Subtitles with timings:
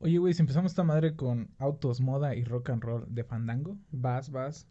[0.00, 3.78] Oye, güey, si empezamos esta madre con autos, moda y rock and roll de Fandango.
[3.90, 4.68] Vas, vas.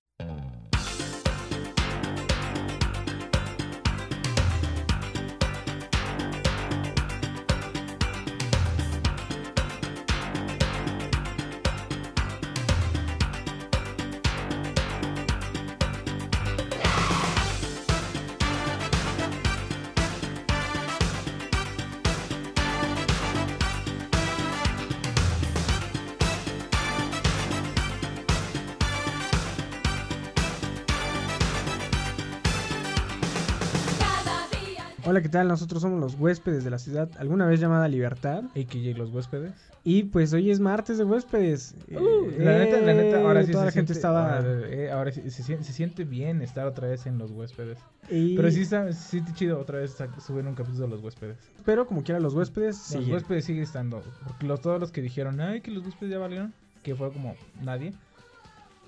[35.38, 35.48] Tal?
[35.48, 38.44] Nosotros somos los huéspedes de la ciudad, alguna vez llamada Libertad.
[38.56, 39.54] AKJ Los Huéspedes.
[39.84, 41.74] Y pues hoy es martes de huéspedes.
[41.90, 44.38] Uh, la neta, la neta, ahora sí toda se la gente siente- estaba...
[44.38, 47.78] Ahora, eh, ahora sí se, sien- se siente bien estar otra vez en Los Huéspedes.
[48.10, 49.96] y- Pero sí está, sí está chido otra vez
[50.26, 51.38] subir un capítulo de Los Huéspedes.
[51.64, 53.14] Pero como quiera, los huéspedes Los siguen.
[53.14, 54.04] Huéspedes sigue estando.
[54.26, 57.36] Porque los, todos los que dijeron, ay, que Los Huéspedes ya valieron, que fue como
[57.64, 57.94] nadie.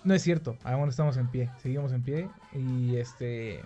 [0.04, 2.30] No es cierto, aún estamos en pie, seguimos en pie.
[2.54, 3.62] Y este,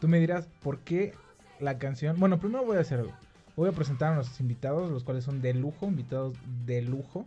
[0.00, 1.14] tú me dirás, ¿por qué
[1.60, 2.18] la canción?
[2.18, 3.12] Bueno, primero voy a hacer algo.
[3.56, 7.26] Voy a presentar a nuestros invitados, los cuales son de lujo, invitados de lujo.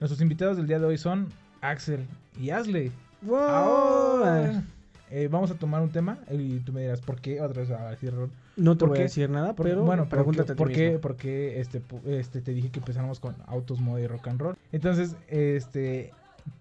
[0.00, 1.28] Nuestros invitados del día de hoy son
[1.60, 2.06] Axel
[2.40, 2.92] y Ashley.
[3.22, 3.36] ¡Wow!
[3.38, 4.62] Ahora,
[5.10, 7.40] eh, vamos a tomar un tema y tú me dirás, ¿por qué?
[7.40, 8.30] Otra vez a decir Ron.
[8.56, 9.02] No te ¿Por voy qué?
[9.02, 12.80] a decir nada, pero bueno, pregúntate ¿por qué, por qué este, este, te dije que
[12.80, 14.56] empezáramos con autos, moda y rock and roll?
[14.72, 16.12] Entonces, este,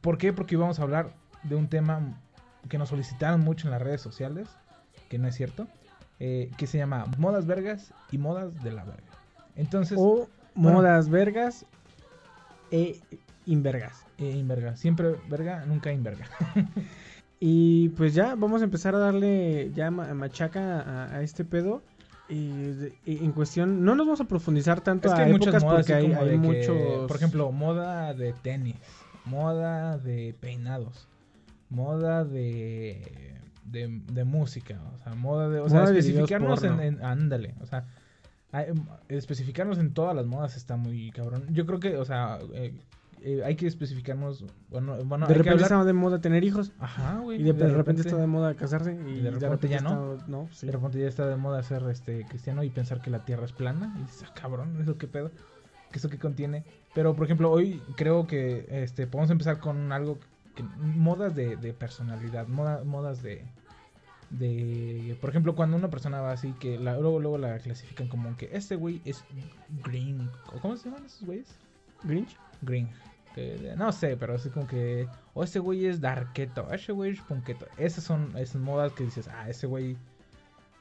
[0.02, 0.32] ¿por qué?
[0.32, 1.10] Porque íbamos a hablar
[1.44, 2.22] de un tema
[2.70, 4.48] que nos solicitaron mucho en las redes sociales,
[5.10, 5.68] que no es cierto,
[6.20, 9.04] eh, que se llama modas vergas y modas de la verga.
[9.56, 10.78] Entonces, O bueno.
[10.80, 11.66] modas vergas
[12.72, 13.00] e
[13.46, 14.06] invergas.
[14.18, 16.26] eh, inverga, siempre verga, nunca inverga.
[17.40, 21.84] Y pues ya, vamos a empezar a darle ya ma- machaca a, a este pedo.
[22.30, 22.72] Y,
[23.06, 25.86] en cuestión, no nos vamos a profundizar tanto Es que a hay muchas épocas modas
[25.86, 27.08] porque hay, que, muchos...
[27.08, 28.76] por ejemplo, moda de tenis,
[29.24, 31.08] moda de peinados,
[31.70, 33.36] moda de,
[33.72, 37.86] de, de música, o sea, moda de, o sea, de especificarnos en, ándale, o sea,
[38.52, 38.68] hay-
[39.10, 41.46] especificarnos en todas las modas está muy cabrón.
[41.50, 42.74] Yo creo que, o sea, eh,
[43.22, 46.44] eh, hay que especificarnos, bueno, bueno, de hay que repente hablar- está de moda tener
[46.44, 46.72] hijos.
[46.80, 48.94] ajá, güey, Y de, de repente, está de moda casarse.
[49.08, 50.18] Y, de repente ya no.
[50.28, 50.66] no, sí.
[50.68, 53.54] De repente ya está de moda ser este cristiano y pensar que la tierra es
[53.54, 53.94] plana.
[53.98, 55.32] Y dices, ah, cabrón, ¿eso qué pedo?
[55.92, 56.64] ¿Qué eso qué contiene?
[56.94, 60.20] Pero, por ejemplo, hoy creo que este podemos empezar con algo
[60.56, 63.46] que, modas de, de personalidad, moda- modas de
[64.30, 68.36] de por ejemplo, cuando una persona va así que la, luego luego la clasifican como
[68.38, 69.24] que este güey es
[69.84, 71.48] green, ¿o cómo se llaman esos güeyes?
[72.04, 72.36] Grinch.
[72.62, 72.90] Green.
[73.36, 77.22] que- no sé, pero así como que o ese güey es darketo, ese güey es
[77.22, 77.68] punketo.
[77.78, 79.96] Esas son esas modas que dices, ah, ese güey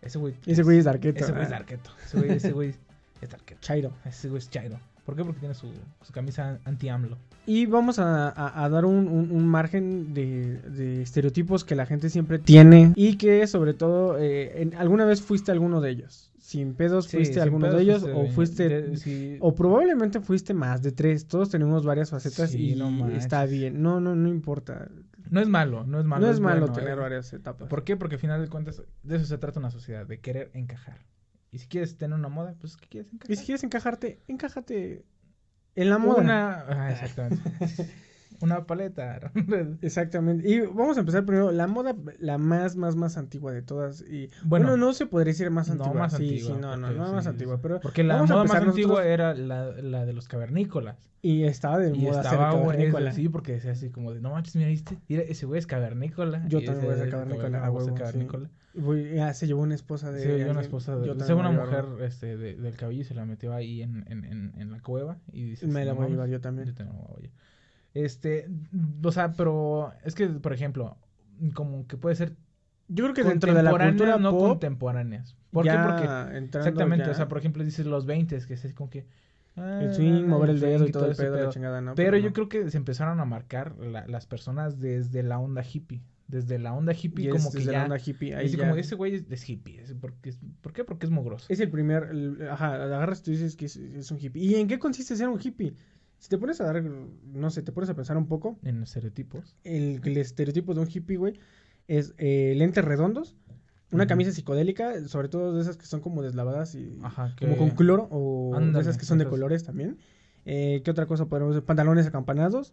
[0.03, 1.23] ese güey Ese güey es darketo.
[1.25, 1.91] ese güey es ah, darketo.
[2.05, 2.75] Ese güey, ese güey
[3.21, 3.61] es darketo.
[3.61, 3.93] Chairo.
[4.05, 4.79] Ese güey es chairo.
[5.07, 5.25] ¿Por qué?
[5.25, 5.69] Porque tiene su,
[6.03, 7.17] su camisa anti-AMLO.
[7.47, 11.87] Y vamos a, a- a dar un, un- un margen de, de estereotipos que la
[11.87, 16.33] gente siempre tiene y que sobre todo eh, en- alguna vez fuiste alguno de ellos.
[16.41, 19.37] Sin pedos Sí, fuiste sin alguno pedos de ellos fuiste o fuiste de- sí.
[19.41, 21.27] o probablemente fuiste más de tres.
[21.27, 23.81] Todos tenemos varias facetas Sí, y no está bien.
[23.83, 24.89] No, no, no importa.
[25.31, 26.25] No es malo, no es malo.
[26.27, 27.01] no es malo bueno, tener eh.
[27.01, 27.69] varias etapas.
[27.69, 27.97] ¿Por qué?
[27.97, 30.99] Porque al final de cuentas de eso se trata una sociedad, de querer encajar.
[31.57, 33.33] Y si quieres tener una moda, pues ¿qué quieres encajar?
[33.33, 35.07] Y si quieres encajarte, encájate
[35.75, 36.21] en la moda.
[36.21, 36.67] Una...
[36.69, 37.41] Ah, exactamente.
[38.41, 39.33] una paleta.
[39.83, 40.49] Exactamente.
[40.49, 41.51] Y vamos a empezar primero.
[41.53, 44.03] La moda, la más, más, más antigua de todas.
[44.03, 45.95] Y Bueno, bueno, no se podría decir más no antigua.
[46.01, 46.55] más sí, antigua.
[46.57, 47.59] sí, no, no, porque no sí, más antigua.
[47.63, 51.11] Pero Porque la moda más empezar antigua nosotros- era la, la de los cavernícolas.
[51.23, 53.13] y estaba de Y moda estaba, ser cavernícola.
[53.13, 54.99] sí, porque decía así como de, no manches, mira, ¿viste?
[55.09, 56.47] Mira, ese güey es cavernícola.
[56.49, 58.51] Yo también voy a ser cavernícola, a huevo, cavernícola.
[58.75, 60.21] Voy- se llevó una esposa de.
[60.23, 61.07] Sí, yo una esposa de...
[61.07, 64.25] Yo también una mujer este, de- del cabello y se la metió ahí en, en,
[64.25, 65.65] en, en la cueva y dices...
[65.65, 65.73] una.
[65.81, 66.15] Me la "No voy a mames".
[66.17, 66.69] llevar yo también.
[66.69, 67.37] Yo también me voy a llevar.
[68.05, 68.49] Este,
[69.03, 70.97] o sea, pero es que, por ejemplo,
[71.55, 72.35] como que puede ser
[72.89, 74.49] Yo creo que dentro de la cultura no pop.
[74.51, 75.37] contemporáneas.
[75.51, 75.71] ¿Por qué?
[75.73, 79.07] Porque exactamente, ya o sea, por ejemplo, dices los 20 que es como que
[79.57, 81.51] ah, el swing, mover el dedo y todo el ese pedo, la pedo.
[81.53, 81.95] chingada, ¿no?
[81.95, 82.33] Pero yo no.
[82.35, 86.03] creo que se empezaron a marcar la- las personas desde la onda hippie.
[86.29, 87.79] Desde la onda hippie, Y es como que desde ya.
[87.79, 88.35] la onda hippie.
[88.35, 89.81] Ahí así ya- como ese güey es, es hippie.
[89.81, 90.85] es porque ¿Por qué?
[90.85, 91.47] Porque es mugroso.
[91.49, 94.43] Es el primer, el- ajá, agarras y tú dices que es, es un hippie.
[94.43, 95.75] ¿Y en qué consiste ser un hippie?
[96.19, 99.57] Si te pones a dar, no sé, te pones a pensar un poco, En estereotipos.
[99.65, 101.35] el, el estereotipo de un hippie, güey,
[101.89, 103.37] es eh, lentes redondos,
[103.93, 107.35] una camisa psicodélica, sobre todo de esas que son como deslavadas y Ajá.
[107.37, 107.47] Que...
[107.47, 109.99] como con cloro, o de esas que son de colores también.
[110.45, 111.61] Eh, ¿Qué otra cosa podemos?
[111.63, 112.73] Pantalones acampanados.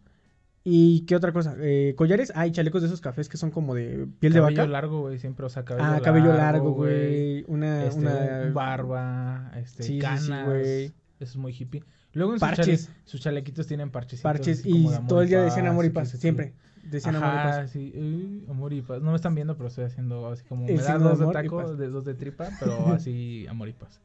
[0.65, 1.55] ¿Y qué otra cosa?
[1.59, 2.31] Eh, collares.
[2.35, 4.69] Ah, y chalecos de esos cafés que son como de piel de cabello vaca.
[4.71, 5.19] largo, güey.
[5.19, 6.05] Siempre, o sea, cabello ah, largo.
[6.05, 7.43] cabello largo, güey.
[7.47, 10.47] Una, Este, una barba, este, Sí, sí, sí, canas.
[10.47, 10.85] güey.
[10.85, 11.83] Eso es muy hippie.
[12.13, 12.87] Luego en sus, Parches.
[12.87, 14.23] chale- sus chalequitos tienen parchecitos.
[14.31, 16.53] Parches y todo el día decían amor y paz, sí, siempre.
[16.83, 17.71] Decían amor y Ajá, paz.
[17.71, 19.01] sí, eh, amor y paz.
[19.01, 21.75] No me están viendo, pero estoy haciendo así como El me da dos de taco,
[21.75, 23.99] de dos de tripa, pero así amor y paz.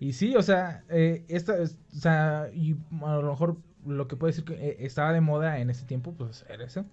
[0.00, 4.16] Y sí, o sea, eh, esta, es- o sea, y a lo mejor lo que
[4.16, 6.84] puedo decir que eh, estaba de moda en ese tiempo, pues era eso.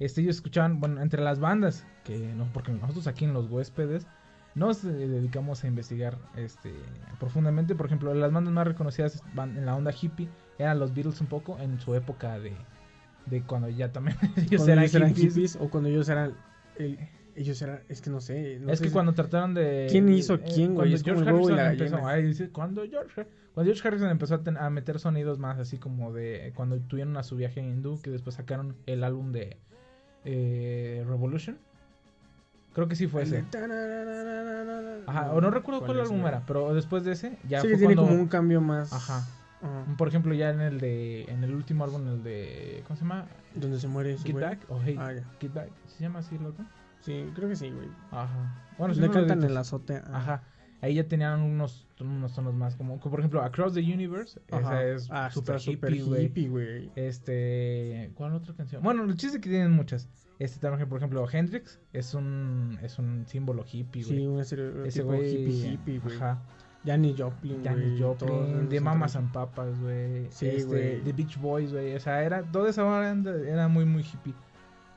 [0.00, 4.06] Este, ellos escuchaban, bueno, entre las bandas, que no, porque nosotros aquí en los huéspedes
[4.58, 6.72] nos eh, dedicamos a investigar este
[7.18, 7.74] profundamente.
[7.74, 10.28] Por ejemplo, las bandas más reconocidas van en la onda hippie
[10.58, 12.52] eran los Beatles un poco en su época de,
[13.26, 15.56] de cuando ya también ellos Cuando eran ellos eran hippies.
[15.56, 16.34] o cuando ellos eran.
[16.76, 16.98] el-
[17.36, 17.80] ellos eran.
[17.88, 18.58] Es que no sé.
[18.60, 19.86] no es sé que si- cuando trataron de.
[19.88, 20.90] ¿Quién hizo eh, quién, güey?
[20.90, 22.04] Cuando George Harrison la empezó.
[22.06, 25.78] ahí dice, cuando George, cuando George Harrison empezó a, ten- a meter sonidos más así
[25.78, 26.52] como de.
[26.56, 29.56] Cuando tuvieron a su viaje hindú, que después sacaron el álbum de
[30.24, 31.58] eh, Revolution.
[32.78, 33.44] Creo que sí fue ese.
[35.08, 37.94] Ajá, o no recuerdo cuál, álbum era, pero después de ese ya Sí, fue tiene
[37.96, 38.12] cuando.
[38.12, 38.92] como un cambio más.
[38.92, 39.26] Ajá.
[39.96, 41.22] Por ejemplo, ya en el de.
[41.24, 42.84] En el último álbum, el de.
[42.86, 43.26] ¿Cómo se llama?
[43.56, 44.36] Donde se muere Get.
[44.38, 44.60] Back.
[44.68, 45.24] O Hey, Ah, ya.
[45.40, 45.70] Get Back.
[45.88, 46.64] ¿Se llama así el álbum?
[47.00, 47.88] Sí, creo que sí, güey.
[48.12, 48.62] Ajá.
[48.78, 50.04] Bueno, si Le no cantan en la azotea.
[50.06, 50.18] ah.
[50.18, 50.42] Ajá.
[50.80, 54.40] Ahí ya tenían unos, unos tonos más como, como por ejemplo Across the Universe.
[54.52, 54.84] Ajá.
[54.84, 55.58] Esa es Ah, super
[56.04, 56.26] güey.
[56.26, 56.92] hippie, güey.
[56.94, 58.80] Este, ¿cuál otra canción?
[58.84, 60.08] Bueno, el chiste es que tienen muchas.
[60.38, 64.18] Este también, por ejemplo, Hendrix es un es un símbolo hippie, güey.
[64.18, 66.16] Sí, un Ese güey hippie, hippie, güey.
[66.16, 66.42] Ajá.
[66.84, 70.26] Janis Joplin, Janis Joplin, de Mamas and Papas, güey.
[70.30, 71.00] Sí, este, güey.
[71.02, 71.94] The Beach Boys, güey.
[71.94, 74.34] O sea, era toda esa banda era muy muy hippie.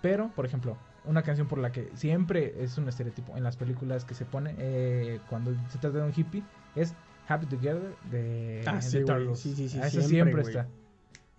[0.02, 4.06] Pero, por ejemplo, una canción por la que siempre es un estereotipo en las películas
[4.06, 6.44] que se pone eh, cuando se trata de un hippie
[6.76, 6.94] es
[7.28, 9.04] Happy Together de, Ah, de sí.
[9.36, 10.68] Sí, sí, sí, Ah, siempre, está.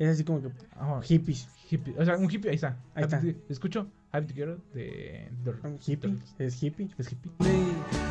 [0.03, 1.49] Es así como que Ajá, hippies.
[1.71, 1.95] hippie.
[1.97, 2.77] O sea, un hippie, ahí está.
[2.97, 3.23] Ahí está.
[3.49, 6.17] Escucho Happy Together de, de Un hippie.
[6.41, 6.89] Es hippie.
[6.99, 7.31] Es hippie.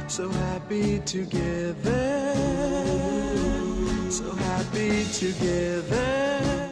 [0.08, 1.76] So happy together.
[4.10, 6.72] So happy together.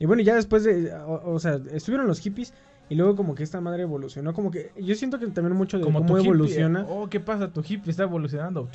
[0.00, 0.92] Y bueno, ya después de.
[0.92, 2.52] O, o sea, estuvieron los hippies.
[2.88, 4.32] Y luego como que esta madre evolucionó.
[4.32, 4.72] Como que.
[4.80, 6.82] Yo siento que también mucho de Como cómo tu hippie, evoluciona.
[6.82, 7.52] eh, oh, ¿qué pasa?
[7.52, 8.68] Tu hippie está evolucionando.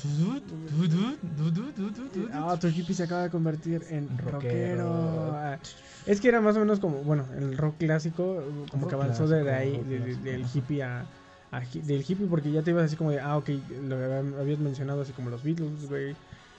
[2.32, 4.32] Ah, tu hippie se acaba de convertir en Rockero.
[4.40, 5.32] rockero.
[5.34, 5.58] Ah,
[6.06, 9.28] Es que era más o menos como, bueno, el rock clásico, como Rock que avanzó
[9.28, 11.06] de clásico, ahí, rock de- de- del hippie a,
[11.50, 13.48] a del hippie, porque ya te ibas así como de, ah, ok,
[13.82, 13.96] lo
[14.40, 16.16] habías mencionado así como los Beatles, güey,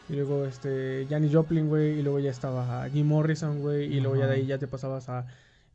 [0.08, 4.16] y luego este, Janis Joplin, güey, y luego ya estaba Jim Morrison, güey, y luego
[4.16, 5.26] ya de ahí ya te pasabas a,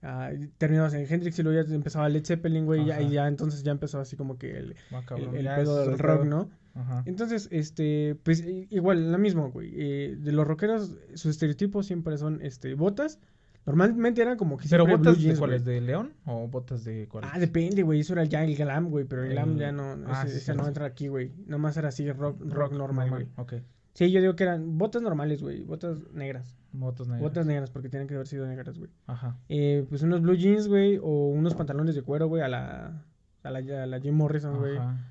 [0.02, 3.12] a- terminabas en Hendrix y luego ya empezaba Led Zeppelin, güey, y ya, y Ajá.
[3.12, 6.24] ya entonces ya empezó así como que el, Ah, el, el pedo del rock.
[6.24, 6.50] ¿no?
[6.74, 7.02] Ajá.
[7.06, 9.72] Entonces, este, pues igual, la misma, güey.
[9.74, 13.18] eh, de los rockeros, sus estereotipos siempre son, este, botas.
[13.66, 15.62] Normalmente eran como que ¿Pero botas blue de jeans, cuáles?
[15.64, 15.74] güey.
[15.74, 17.28] ¿De león o botas de cuáles?
[17.34, 18.00] Ah, depende, güey.
[18.00, 19.04] Eso era ya el glam, güey.
[19.04, 20.68] Pero el glam ya no, ah, ese, sí, ese sí, no sí.
[20.68, 21.32] entra aquí, güey.
[21.46, 23.26] Nomás era así, rock, rock, normal, güey.
[23.36, 23.54] Ok.
[23.98, 25.64] Sí, yo digo que eran botas normales, güey.
[25.64, 26.56] Botas negras.
[26.70, 27.20] Botas negras.
[27.20, 28.92] Botas negras, porque tienen que haber sido negras, güey.
[29.08, 29.36] Ajá.
[29.48, 30.98] Eh, pues unos blue jeans, güey.
[31.02, 32.40] O unos pantalones de cuero, güey.
[32.40, 33.02] A la,
[33.42, 34.76] a la, a la Jim Morrison, güey.
[34.76, 35.04] Ajá.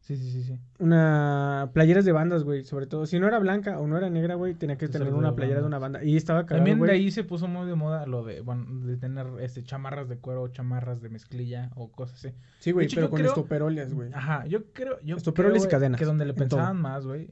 [0.00, 0.60] Sí, sí, sí, sí.
[0.78, 3.06] Una playeras de bandas, güey, sobre todo.
[3.06, 5.66] Si no era blanca o no era negra, güey, tenía que tener una playera de
[5.66, 6.04] una banda.
[6.04, 8.98] Y estaba cagado, También de ahí se puso muy de moda lo de, bueno, de
[8.98, 12.34] tener este chamarras de cuero, chamarras de mezclilla o cosas así.
[12.58, 14.12] Sí, güey, hecho, pero con creo- estoperoles, güey.
[14.12, 17.30] Ajá, yo creo, yo Estoperoles creo, y cadenas, que donde le pensaban más, güey,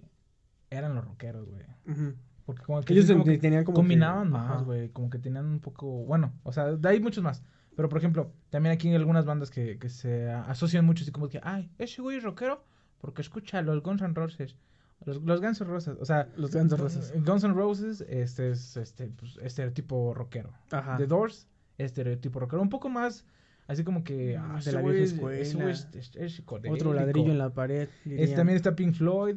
[0.70, 1.65] eran los rockeros, güey.
[1.87, 2.15] Ujú.
[2.44, 4.55] Porque como que, Ellos como que tenían como que- combinaban ajá.
[4.55, 7.43] más, güey, como que tenían un poco, bueno, o sea, ahí muchos más.
[7.77, 11.29] Pero por ejemplo, también aquí hay algunas bandas que, que se asocian mucho así como
[11.29, 12.65] que, ay, ese güey es rockero
[13.01, 14.56] porque escucha los Guns N' Roses.
[15.05, 17.13] Los, los Guns N' Roses, o sea, Los Guns N' Roses.
[17.25, 20.51] Guns N' Roses este es este pues, estereotipo rockero.
[20.72, 20.96] Ajá.
[20.96, 21.46] The Doors,
[21.77, 23.25] estereotipo rockero, un poco más
[23.69, 25.39] así como que Mm, ah, de la vieja es- escuela.
[25.70, 27.89] es- es- es Otro ladrillo en la pared.
[28.06, 29.37] Este, también está Pink Floyd,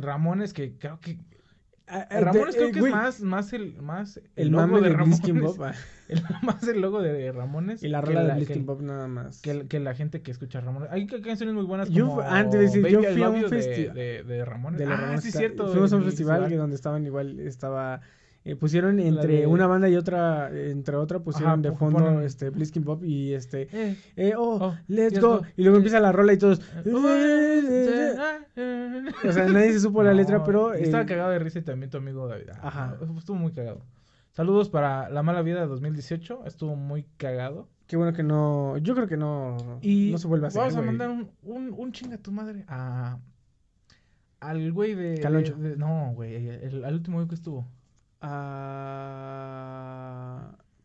[0.00, 1.18] Ramones que creo que
[1.88, 4.80] ah, Ramones de- creo eh, que güey, es más más el más El logo mame
[4.88, 5.62] de Ramones, Bob.
[5.64, 5.74] ah,
[6.08, 9.40] el- más el logo de Ramones Y la rola de Bliskin Bob nada más.
[9.42, 10.90] que, que la gente que escucha Ramones.
[10.92, 13.48] Hay ca- canciones muy buenas como antes de decir, Baby, yo fui a un You
[13.48, 14.78] de, de, de Ramones.
[14.78, 15.68] de ah, Ramones sí, cierto.
[15.68, 18.00] Fuimos a un el festival que donde estaban igual, estaba...
[18.44, 22.22] eh, pusieron entre de- una banda y otra, entre otra pusieron Ajá, de fondo ponen-
[22.22, 23.68] este Bliskin Bob y este...
[23.72, 25.38] Eh, Eh, oh, Oh, let's go.
[25.40, 25.46] go.
[25.56, 26.60] Y luego empieza la rola y todos...
[26.86, 26.98] o
[29.28, 30.72] O sea, nadie se supo la letra, pero...
[30.74, 32.48] Estaba eh, cagado de risa y también tu amigo David.
[32.54, 32.96] Ah, Ajá.
[33.18, 33.80] Estuvo muy cagado.
[34.32, 36.44] Saludos para La Mala Vida de 2018.
[36.46, 37.68] Estuvo muy cagado.
[37.86, 38.76] Qué bueno que no...
[38.78, 39.56] Yo creo que no...
[39.82, 42.30] Y no se vuelve a hacer, Vamos a mandar un, un, un chinga a tu
[42.32, 43.18] madre a.
[44.40, 45.18] Al güey de.
[45.20, 45.56] Caloncho.
[45.56, 46.48] de- no, güey.
[46.84, 47.66] Al último güey que estuvo.
[48.20, 50.08] Ah,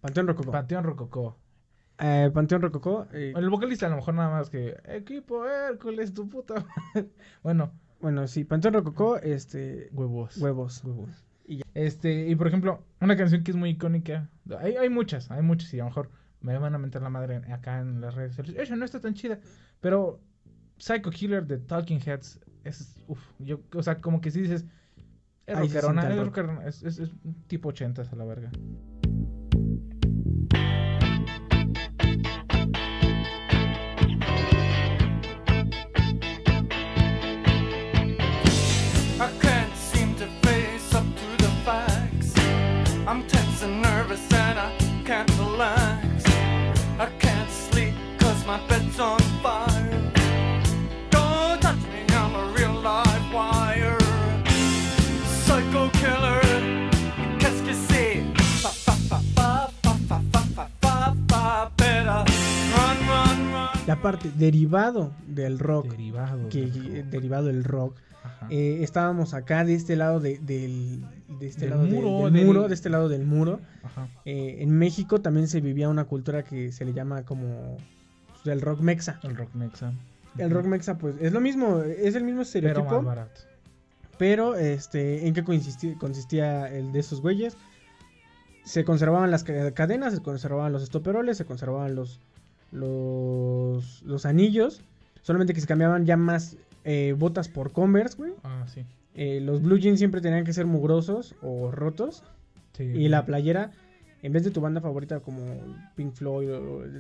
[0.02, 0.52] Panteón Rococó.
[0.52, 1.38] Panteón Rococó.
[2.00, 3.08] Eh, Panteón Rococó.
[3.12, 4.78] El vocalista a lo mejor nada más que.
[4.86, 6.56] Equipo Hércules, tu puta.
[6.56, 7.10] madre".
[7.44, 7.72] bueno,
[8.02, 9.90] bueno, sí, Panteón Rococó, este...
[9.94, 10.38] huevos.
[10.38, 10.84] Huevos.
[10.84, 11.26] Huevos.
[11.46, 11.64] Y ya.
[11.74, 14.30] Este, y por ejemplo, una canción que es muy icónica.
[14.60, 16.10] Hay, hay muchas, hay muchas, y a lo mejor
[16.42, 18.62] me van a meter la madre acá en las redes sociales.
[18.62, 19.40] Ella no está tan chida.
[19.80, 20.20] Pero
[20.78, 23.02] Psycho Killer de Talking Heads es.
[23.08, 24.66] Uf, yo, o sea, como que si dices.
[25.46, 26.26] Es rockerona, rock.
[26.26, 27.12] rockerona, es, es, es
[27.48, 28.52] tipo 80 a la verga.
[63.86, 66.48] Y aparte, derivado del rock, Derivado.
[66.50, 66.72] que, del
[67.04, 67.06] rock.
[67.12, 67.98] derivado del rock,
[68.50, 71.04] eh, estábamos acá de este lado de, del,
[71.40, 73.60] de este Del lado muro, del del- muro, de este lado del muro.
[74.24, 77.76] Eh, en México también se vivía una cultura que se le llama como
[78.30, 79.20] pues, del rock mexa.
[79.24, 79.94] El rock mexa.
[80.38, 82.96] El rock mexa, pues es lo mismo, es el mismo Pero estereotipo.
[83.02, 83.42] más barato.
[84.18, 87.58] Pero, este, ¿en qué consistía, consistía el de esos güeyes?
[88.64, 92.22] Se conservaban las ca- cadenas, se conservaban los estoperoles, se conservaban los,
[92.74, 94.82] los, los anillos.
[95.22, 98.34] Solamente que se cambiaban ya más eh, botas por Converse, güey.
[98.44, 98.84] Ah, sí.
[99.16, 102.24] Eh, los blue jeans siempre tenían que ser mugrosos o rotos.
[102.74, 102.84] sí.
[102.84, 103.72] Y la playera,
[104.22, 105.44] en vez de tu banda favorita como
[105.96, 106.50] Pink Floyd,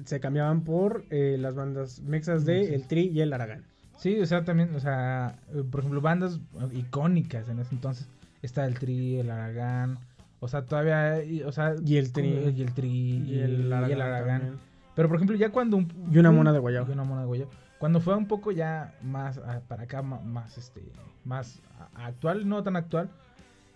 [0.05, 2.73] se cambiaban por eh, las bandas mexas de Sí.
[2.73, 3.63] El Tri y El Aragán.
[3.97, 6.39] Sí, o sea, también, o sea, eh, por ejemplo, bandas
[6.71, 8.07] icónicas en ese entonces.
[8.41, 9.97] Está el Tri, el Aragán.
[10.39, 11.75] O sea, todavía, o sea...
[11.83, 12.27] Y el Tri.
[12.55, 13.51] Y el Tri, y el,
[13.87, 14.59] y el Aragán.
[14.95, 15.77] Pero, por ejemplo, ya cuando...
[15.77, 16.87] un- Y una un- mona de guayaba.
[16.87, 17.51] Y una mona de guayaba.
[17.79, 20.81] Cuando fue un poco ya más ah, para acá, más, este,
[21.25, 21.61] más
[21.95, 23.09] a- actual, no tan actual.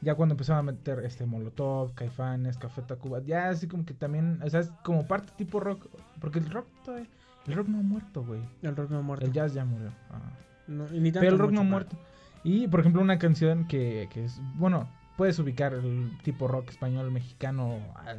[0.02, 4.40] Ya cuando empezaron a meter este Molotov, Caifanes, Café Tacuba, ya así como que también,
[4.44, 5.88] o sea, es como parte tipo rock,
[6.22, 7.08] porque el rock todavía,
[7.48, 8.42] el rock no ha muerto, güey.
[8.62, 9.26] El rock no ha muerto.
[9.26, 9.90] El jazz ya murió.
[10.12, 10.20] ah.
[10.68, 11.98] No, y ni tanto Pero el rock mucho, no ha muerto.
[12.44, 17.10] Y, por ejemplo, una canción que, que es, bueno, puedes ubicar el tipo rock español,
[17.12, 18.14] mexicano, ah,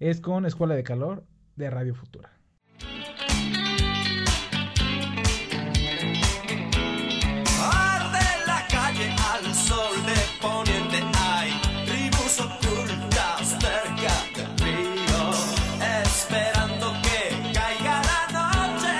[0.00, 1.22] es con Escuela de Calor
[1.58, 2.30] de Radio Futura.
[7.60, 11.50] Arde la calle al sol de poniente hay
[11.84, 15.22] tribus ocultas cerca del río
[16.04, 18.94] esperando que caiga la noche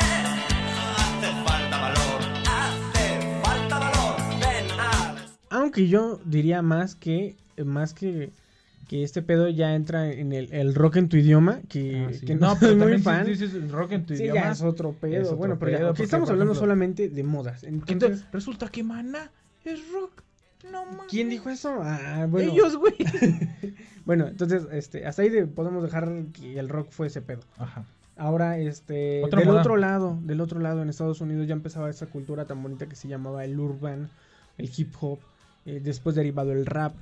[0.98, 2.20] hace falta valor
[2.58, 5.14] hace falta valor ven a
[5.50, 8.32] Aunque yo diría más que más que,
[8.88, 12.26] que este pedo ya entra en el, el rock en tu idioma, que, Ah, sí.
[12.26, 13.26] que no, pero soy muy también si fan.
[13.52, 14.40] dices rock en tu Sí, idioma.
[14.42, 15.12] ya es otro pedo.
[15.20, 17.62] es otro bueno, pero ya, pedo, aquí estamos hablando ejemplo- solamente de modas.
[17.64, 19.30] Entonces, entonces, resulta que Maná
[19.64, 20.22] es rock.
[20.72, 21.02] No mames.
[21.08, 21.78] ¿quién dijo eso?
[21.82, 22.50] Ah, bueno.
[22.50, 22.94] Ellos, güey.
[24.04, 27.40] Bueno, entonces, este, hasta ahí de- podemos dejar que el rock fue ese pedo.
[27.58, 27.84] Ajá.
[28.16, 29.60] Ahora, este, Otra del moda.
[29.60, 32.96] otro lado, del otro lado en Estados Unidos ya empezaba esa cultura tan bonita que
[32.96, 34.08] se llamaba el urban,
[34.56, 35.18] el hip hop,
[35.66, 36.94] eh, después derivado el rap,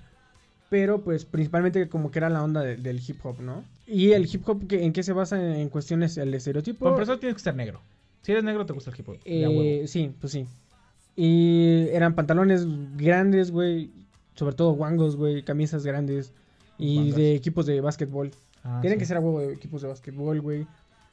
[0.68, 3.64] pero pues principalmente como que era la onda de- del hip hop, ¿no?
[3.86, 6.80] Y el hip hop, que, ¿en qué se basa en, en cuestiones el estereotipo?
[6.86, 7.80] Por empezar, tienes que ser negro.
[8.22, 9.18] Si eres negro, te gusta el hip hop.
[9.24, 10.46] Eh, sí, pues sí.
[11.14, 13.90] Y eran pantalones grandes, güey,
[14.34, 16.32] sobre todo guangos, güey, camisas grandes
[16.78, 18.32] y de equipos de básquetbol.
[18.64, 19.00] Ah, Tienen sí.
[19.00, 20.66] que ser a huevo de equipos de básquetbol, güey.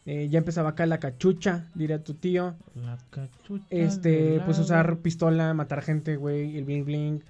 [0.06, 2.56] Eh, ya empezaba acá la cachucha, diría tu tío.
[2.76, 7.24] La cachucha Este, pues usar pistola, matar gente, güey, el bling bling.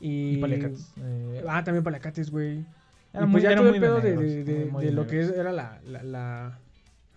[0.00, 0.92] Y, Y paliacates.
[1.00, 2.64] eh, Ah, también paliacates, güey.
[3.12, 4.70] Era y muy- pues ya era todo muy el pedo de, negros, de- de- muy-
[4.72, 6.58] muy de de lo que era la, la, la,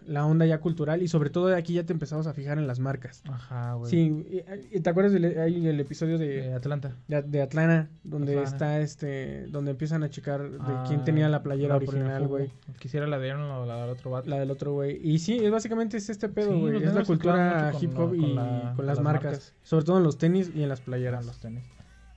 [0.07, 1.03] la onda ya cultural.
[1.03, 3.21] Y sobre todo de aquí ya te empezabas a fijar en las marcas.
[3.29, 3.91] Ajá, güey.
[3.91, 4.25] Sí,
[4.71, 6.95] y- y ¿te acuerdas del el episodio de, Atlanta.
[7.09, 7.89] de, Atlanta?
[8.05, 8.50] Donde Atlanta.
[8.55, 12.27] está este, donde empiezan a checar de Ah, quién tenía la playera la playera original,
[12.27, 12.50] güey.
[12.79, 14.29] Quisiera la de Aaron o la del otro vato.
[14.29, 15.00] La del otro güey.
[15.05, 16.81] Y sí, es básicamente es este pedo, güey.
[16.81, 19.24] es la cultura hip con hop la- y con la- con con las marcas.
[19.33, 19.53] marcas.
[19.63, 21.25] Sobre todo en los tenis y en las playeras.
[21.25, 21.63] los tenis.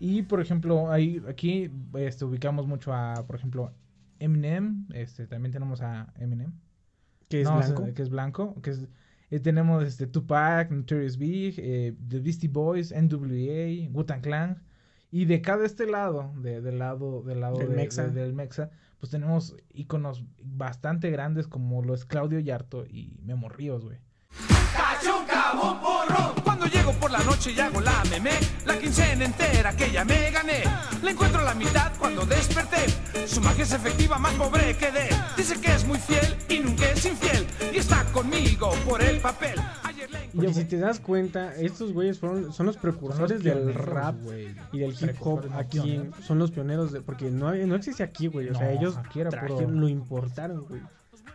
[0.04, 3.72] Y por ejemplo, ahí aquí este, ubicamos mucho a, por ejemplo,
[4.18, 4.86] Eminem.
[4.94, 6.52] Este, también tenemos a Eminem.
[7.28, 7.82] Que es No, blanco.
[7.82, 8.60] o sea, que es blanco.
[8.62, 8.88] Que es,
[9.30, 14.62] eh, tenemos este, Tupac, Notorious Big, eh, The Beastie Boys, NWA, Wu-Tang Clan.
[15.12, 18.08] Y de cada este lado, de, del lado, del lado Del de- Mexa.
[18.08, 23.48] de- del Mexa, pues tenemos íconos bastante grandes como lo es Claudio Yarto y Memo
[23.48, 23.98] Ríos, güey.
[26.44, 28.30] Cuando llego por la noche y hago la meme,
[28.66, 30.62] la quincena entera que ya me gané.
[31.02, 33.26] La encuentro a la mitad cuando desperté.
[33.26, 35.08] Su magia es efectiva, más pobre quedé.
[35.36, 37.46] Dice que es muy fiel y nunca es infiel.
[37.72, 39.60] Y está conmigo por el papel.
[40.34, 44.54] Le yo- si te das cuenta, estos güeyes fueron, son los precursores del rap güey.
[44.72, 45.78] y del hip hop aquí.
[45.96, 47.02] en- son los pioneros de.
[47.02, 48.48] Porque no, no existe aquí, güey.
[48.48, 50.80] O sea, No, ellos aquí era puro- lo importaron, güey.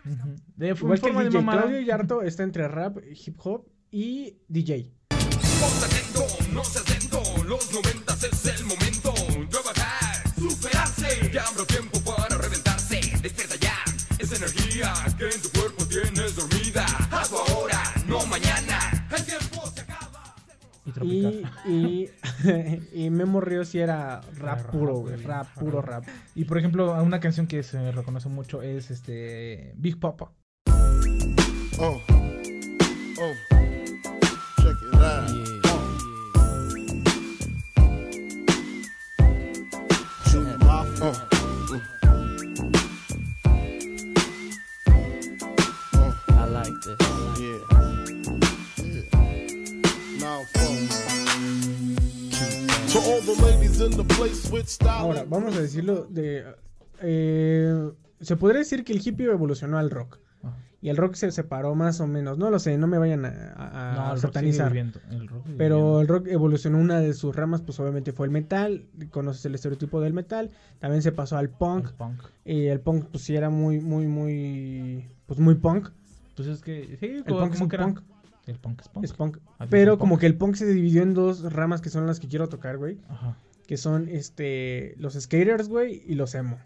[0.05, 0.35] Ujú.
[0.55, 1.43] De Igual que el DJ.
[1.43, 4.91] Claudio Yarto está entre rap, hip hop y DJ.
[5.09, 9.13] Ponte atento, no seas lento, los noventas es el momento.
[9.49, 12.99] Trabajar, superarse, ya habrá tiempo para reventarse.
[13.21, 13.75] Despierta ya,
[14.19, 16.85] esa energía que en tu cuerpo tienes dormida.
[17.11, 19.07] Hazlo ahora, no mañana.
[19.15, 20.35] El tiempo se acaba.
[21.65, 22.09] Y.
[22.93, 25.65] y, Memo Ríos sí era rap Era puro, rap, güey.
[25.65, 26.03] puro rap.
[26.35, 30.31] Y por ejemplo, una canción que se reconoce mucho es este Big Papa.
[31.79, 32.01] Oh.
[33.19, 33.33] Oh.
[34.61, 35.67] Check it out.
[40.67, 41.36] My phone.
[54.87, 56.45] Ahora, vamos a decirlo de...
[57.01, 57.91] eh,
[58.21, 60.19] se podría decir que el hippie evolucionó al rock.
[60.43, 60.55] Ajá.
[60.81, 62.37] Y el rock se separó más o menos.
[62.37, 64.75] No lo sé, no me vayan a, No, satanizar.
[64.75, 64.91] el
[65.27, 66.01] rock Pero viviendo.
[66.01, 68.85] el rock evolucionó una de sus ramas, pues obviamente fue el metal.
[69.11, 70.49] Conoces el estereotipo del metal.
[70.79, 71.87] También se pasó al punk.
[71.87, 72.21] El punk.
[72.45, 75.07] Y el punk, pues sí era muy, muy, muy.
[75.25, 75.89] Pues muy punk.
[76.35, 77.99] Pues es que sí, El como, punk es como un que era- punk.
[78.47, 79.03] El punk es punk.
[79.03, 79.37] Es punk.
[79.59, 80.21] Es Pero como punk.
[80.21, 82.97] que el punk se dividió en dos ramas que son las que quiero tocar, güey.
[83.09, 83.37] Ajá.
[83.67, 86.57] Que son este los skaters, güey, y los emo.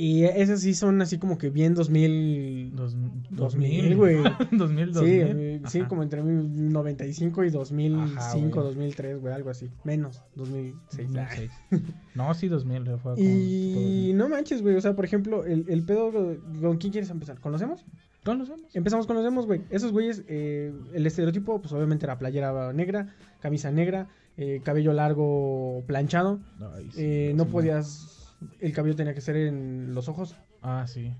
[0.00, 2.76] Y esas sí son así como que bien 2000.
[2.76, 2.96] Dos,
[3.30, 4.18] 2000, güey.
[4.52, 5.60] 2000, 2000.
[5.64, 8.50] Sí, sí, como entre 95 y 2005, Ajá, güey.
[8.52, 9.68] 2003, güey, algo así.
[9.82, 11.08] Menos, 2006.
[11.12, 11.50] 2006.
[12.14, 12.98] No, sí, 2000.
[12.98, 14.76] Fue Y no manches, güey.
[14.76, 16.12] O sea, por ejemplo, el, el pedo.
[16.60, 17.40] ¿Con quién quieres empezar?
[17.40, 17.84] ¿Conocemos?
[18.24, 18.46] 2000.
[18.46, 18.74] Todos los.
[18.74, 19.62] Empezamos con los demos, güey.
[19.70, 25.82] Esos güeyes, eh, el estereotipo, pues obviamente era playera negra, camisa negra, eh, cabello largo
[25.86, 26.40] planchado.
[26.74, 28.36] Ay, sí, eh, no podías.
[28.60, 30.36] El cabello tenía que ser en los ojos.
[30.62, 31.12] Ah, sí.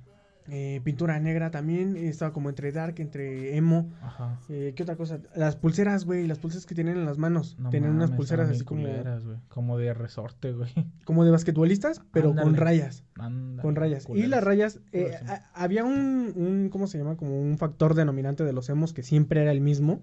[0.51, 1.97] Eh, pintura negra también.
[1.97, 3.91] eh, Estaba como entre dark, entre emo.
[4.03, 4.39] Ajá.
[4.49, 5.19] eh, ¿Qué otra cosa?
[5.35, 6.27] Las pulseras, güey.
[6.27, 7.57] Las pulseras que tienen en las manos.
[7.59, 9.23] No Tenían unas pulseras así como, culeras.
[9.49, 10.71] Como de resorte, güey.
[11.05, 13.05] como de basquetbolistas, pero con rayas.
[13.19, 14.05] Ándale, Con rayas.
[14.05, 14.31] Y culeras.
[14.31, 17.17] las rayas, eh, a- había un, un, ¿cómo se llama?
[17.17, 20.01] Como un factor denominante de los emos que siempre era el mismo.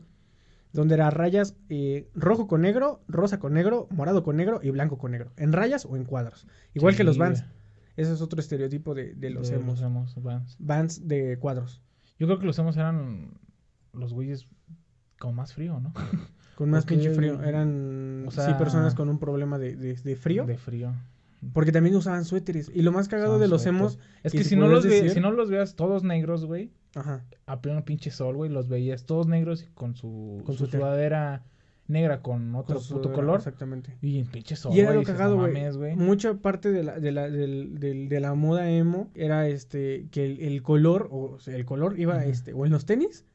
[0.73, 4.97] Donde era rayas eh, rojo con negro, rosa con negro, morado con negro y blanco
[4.97, 5.31] con negro.
[5.37, 6.45] En rayas o en cuadros.
[6.73, 7.39] Igual que los Vans.
[7.43, 7.51] güey.
[7.97, 9.81] Ese es otro estereotipo de, de los De emos.
[9.81, 10.55] emos, Vans.
[10.59, 11.81] Vans de cuadros.
[12.19, 13.31] Yo creo que los emos eran
[13.93, 14.47] los güeyes
[15.19, 15.93] con más frío, ¿no?
[16.55, 17.43] Con más Porque, pinche frío.
[17.43, 20.45] Eran o sí, personas con un problema de, de- de frío.
[20.45, 20.93] De frío.
[21.51, 22.71] Porque también usaban suéteres.
[22.73, 23.99] Y lo más cagado de los emos.
[24.23, 26.45] Es que que si si no, los ve- decir- si no los veas todos negros,
[26.45, 27.25] güey, Ajá.
[27.45, 31.43] a pleno pinche sol, güey, los veías todos negros y con su, Con su sudadera
[31.87, 33.37] negra con otro puto color.
[33.37, 33.95] Exactamente.
[34.01, 35.95] Y en pinche sol, Y era lo cagado, "No güey.
[35.95, 40.25] Mucha parte de la, de la, del- del- de la moda emo era este que
[40.25, 43.25] el, el color, o sea, el color iba este, o en los tenis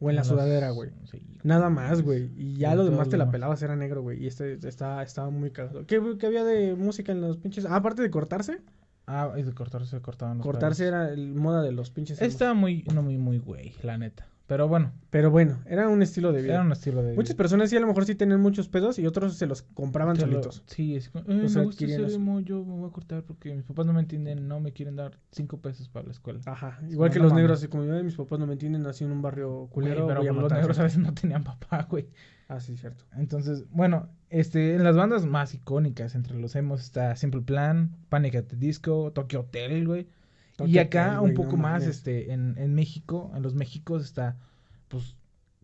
[0.00, 0.90] o en la sudadera, güey.
[1.10, 2.30] sí, Nada más, güey.
[2.36, 4.22] Y ya lo demás te la pelabas era negro, güey.
[4.22, 5.86] Y este estaba, estaba muy cagado.
[5.86, 7.64] ¿Qué, qué había de música en los pinches?
[7.66, 8.58] Ah, aparte de cortarse.
[9.06, 12.22] Ah, y de cortarse, se cortaban los cortarse era el moda de los pinches.
[12.22, 14.26] Estaba muy, no muy, muy güey, la neta.
[14.46, 16.54] Pero bueno, Pero bueno, era un estilo de vida.
[16.54, 19.06] era un estilo de Muchas personas sí a lo mejor sí tenían muchos pedos y
[19.06, 20.62] otros se los compraban solitos.
[20.66, 23.86] Sí, es como, eh, me gusta emo, yo me voy a cortar porque mis papás
[23.86, 26.40] no me entienden, no me quieren dar cinco pesos para la escuela.
[26.44, 26.78] Ajá.
[26.90, 27.42] Igual No, que no los mames.
[27.42, 30.06] negros, así como yo, mis papás no me entienden, nací en un barrio Güey, culero.
[30.06, 32.08] pero voy a los negros a veces no tenían papá, güey.
[32.48, 33.04] Ah, sí, cierto.
[33.16, 38.34] Entonces, bueno, este, en las bandas más icónicas entre los emos está Simple Plan, Panic
[38.34, 40.06] at the Disco, Tokyo Hotel, güey.
[40.66, 44.36] Y acá un poco más, este, en, en México, en los Méxicos está,
[44.88, 45.16] pues,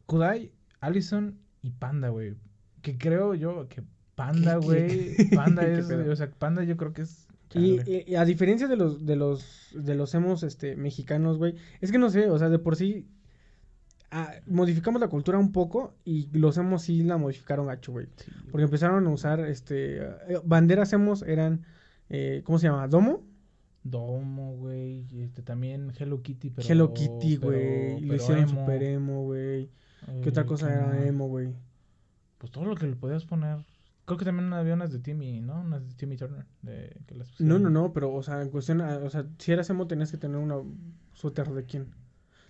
[0.07, 2.35] Kudai, Allison y Panda, güey.
[2.83, 3.83] Que creo yo que
[4.14, 7.26] Panda, ¿Qué- güey, Panda es, o sea, Panda yo creo que es...
[7.53, 11.98] Y, a diferencia de los de los de los emos este mexicanos, güey, es que
[11.98, 13.09] no sé, o sea, de por sí
[14.12, 18.07] ah, modificamos la cultura un poco y los emos sí la modificaron gacho, güey.
[18.16, 18.31] Sí.
[18.53, 21.64] Porque empezaron a usar este eh, banderas emos eran
[22.09, 22.87] eh, ¿cómo se llama?
[22.87, 23.24] Domo,
[23.83, 26.69] Domo, güey, este, también Hello Kitty, pero...
[26.69, 28.61] Hello Kitty, güey, lo hicieron emo.
[28.61, 29.71] super emo, güey.
[30.23, 31.55] ¿Qué otra Eh, cosa ¿qué era emo, güey?
[32.38, 33.64] Pues todo lo que le podías poner.
[34.05, 35.61] Creo que también había unas de Timmy, ¿no?
[35.61, 36.45] Unas de Timmy Turner.
[36.62, 39.53] De, que las No, no, no, pero, o sea, en cuestión, ah, o sea, si
[39.53, 40.57] eras emo tenías que tener una
[41.14, 41.95] suéter de quién?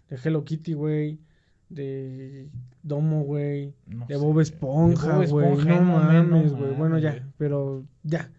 [0.09, 1.21] De Hello Kitty, güey,
[1.69, 2.51] de
[2.83, 4.17] Domo, güey, No de.
[4.17, 8.31] Bob Esponja, güey, no mames, güey, bueno, ya, pero ya,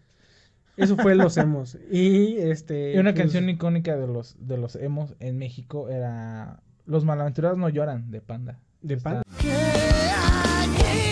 [0.77, 2.93] eso fue los emos, y este...
[2.95, 7.57] Y una pues, canción icónica de los, de los emos en México era Los malaventurados
[7.57, 8.59] no lloran de Panda.
[8.81, 9.21] de pan.
[9.39, 11.11] Que aquí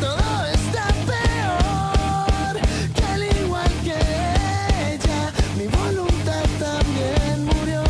[0.00, 2.54] todo está peor
[2.94, 3.98] que al igual que
[4.94, 7.82] ella, mi voluntad también murió.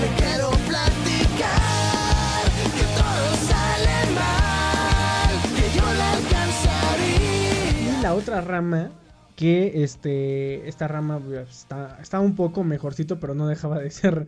[0.00, 2.44] Le quiero platicar
[2.76, 7.98] que todo sale mal, que yo la alcanzaría.
[7.98, 8.90] Y la otra rama,
[9.36, 14.26] que este, esta rama pues, está, está un poco mejorcito, pero no dejaba de ser.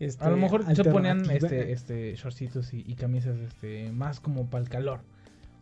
[0.00, 4.46] Este, A lo mejor se ponían este, este, shortcitos y, y camisas este, más como
[4.50, 5.00] para el calor.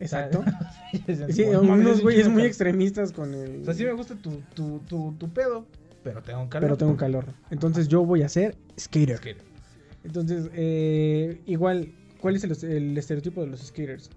[0.01, 0.43] Exacto.
[1.31, 2.47] Sí, como, "No mames, unos es güeyes muy calor".
[2.47, 3.63] extremistas con el.
[3.63, 5.67] O sea, sí me gusta tu, tu, tu, tu pedo,
[6.03, 6.67] pero tengo un calor.
[6.69, 7.27] pero tengo calor.
[7.51, 9.21] Entonces yo voy a ser skater.
[10.03, 14.09] Entonces, eh, igual, ¿cuál es el, el estereotipo de los skaters?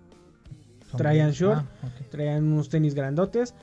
[0.95, 1.65] Traían short.
[1.83, 1.89] Ah.
[2.11, 3.53] Traían unos tenis grandotes.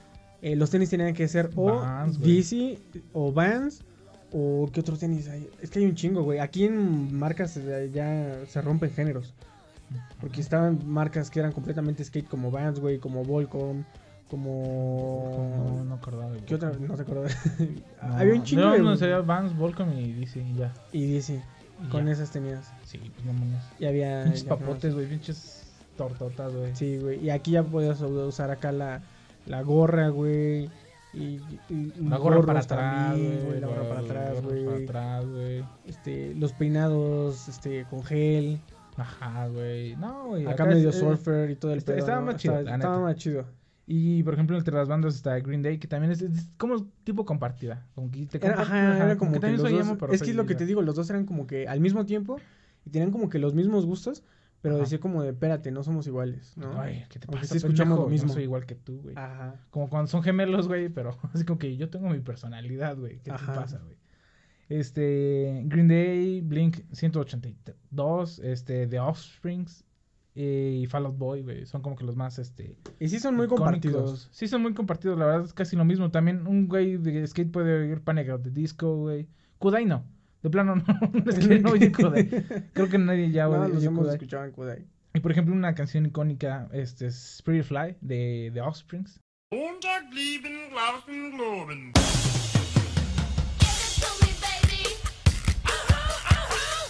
[0.42, 2.20] Eh, los tenis tenían que ser o Vans.
[2.20, 2.78] DC
[3.12, 3.84] o Vans.
[4.32, 5.48] O qué otros tenis hay.
[5.60, 6.38] Es que hay un chingo, güey.
[6.38, 9.34] Aquí en marcas eh, ya se rompen géneros.
[10.20, 13.82] Porque estaban marcas que eran completamente skate como Vans, güey, como Volcom,
[14.28, 15.74] como...
[15.76, 16.36] No, no acordaba.
[16.46, 16.72] ¿Qué otra?
[16.78, 17.24] No te acuerdo.
[18.02, 20.72] No, Había un chingo no, no, sería Vans, Volcom y DC y ya.
[20.92, 21.42] Y DC.
[21.84, 22.12] Y Con ya.
[22.12, 22.72] esas tenías.
[22.84, 23.64] Sí, pues no mames.
[23.80, 24.22] Y había...
[24.24, 25.64] Pinches papotes, güey, pinches
[25.96, 26.76] tortotas, güey.
[26.76, 27.24] Sí, güey.
[27.24, 29.02] Y aquí ya podías usar acá la,
[29.46, 30.70] la gorra, güey.
[31.12, 33.60] Y, y La gorra para atrás, güey.
[33.60, 34.00] La gorra para
[34.78, 35.64] atrás, güey.
[35.86, 38.60] Este, los peinados, este, con gel.
[38.96, 39.96] Ajá, güey.
[39.96, 40.46] No, güey.
[40.46, 41.96] Acá es- medio eh, surfer y todo el pedo.
[41.96, 42.26] estaba ¿no?
[42.26, 43.44] más chido, Estaba, más chido.
[43.86, 47.24] Y por ejemplo, entre las bandas está Green Day, que también es, es como tipo
[47.24, 47.86] compartida.
[47.96, 50.46] Como que te Era, ajá, era como que, los dos- emo, es que es lo
[50.46, 52.38] que te digo, los dos eran como que al mismo tiempo
[52.86, 54.22] y tenían como que los mismos gustos,
[54.62, 54.84] pero Ajá.
[54.84, 56.78] decía como de, espérate, no somos iguales, ¿no?
[56.80, 57.46] Ay, ¿qué te pasa?
[57.46, 58.04] sí escuchamos pendejo?
[58.04, 58.28] lo mismo.
[58.28, 59.14] No soy igual que tú, güey.
[59.16, 59.60] Ajá.
[59.70, 63.20] Como cuando son gemelos, güey, pero así como que yo tengo mi personalidad, güey.
[63.20, 63.52] ¿Qué Ajá.
[63.52, 63.96] te pasa, güey?
[64.68, 69.84] Este, Green Day, Blink 182, este, The Offsprings
[70.36, 71.66] eh, y Fall Out Boy, güey.
[71.66, 73.66] Son como que los más, este, Y sí son muy icónicos.
[73.66, 74.28] compartidos.
[74.30, 76.10] Sí, son muy compartidos, la verdad es casi lo mismo.
[76.10, 78.28] También un güey de skate puede oír Panic!
[78.42, 79.26] the Disco, güey.
[79.58, 80.04] Kudai no.
[80.42, 80.84] De plano no.
[81.30, 82.28] es que no oye Kudai.
[82.72, 84.14] Creo que nadie ya No, oye los hemos Kudai.
[84.16, 84.84] escuchado en Kudai.
[85.14, 89.20] Y por ejemplo, una canción icónica, este, es Spirit Fly de The Offsprings.
[89.52, 91.92] Montag lieben, glauben, globen.
[93.58, 94.84] Give it to me, baby.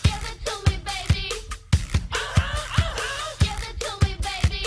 [0.04, 1.30] Give it to me, baby.
[3.40, 4.66] Give it to me, baby.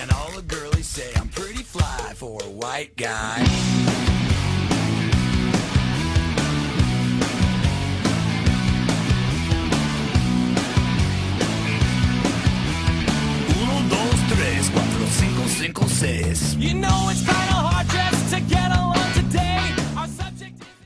[0.00, 3.42] And all the girlies say I'm pretty fly for a white guy.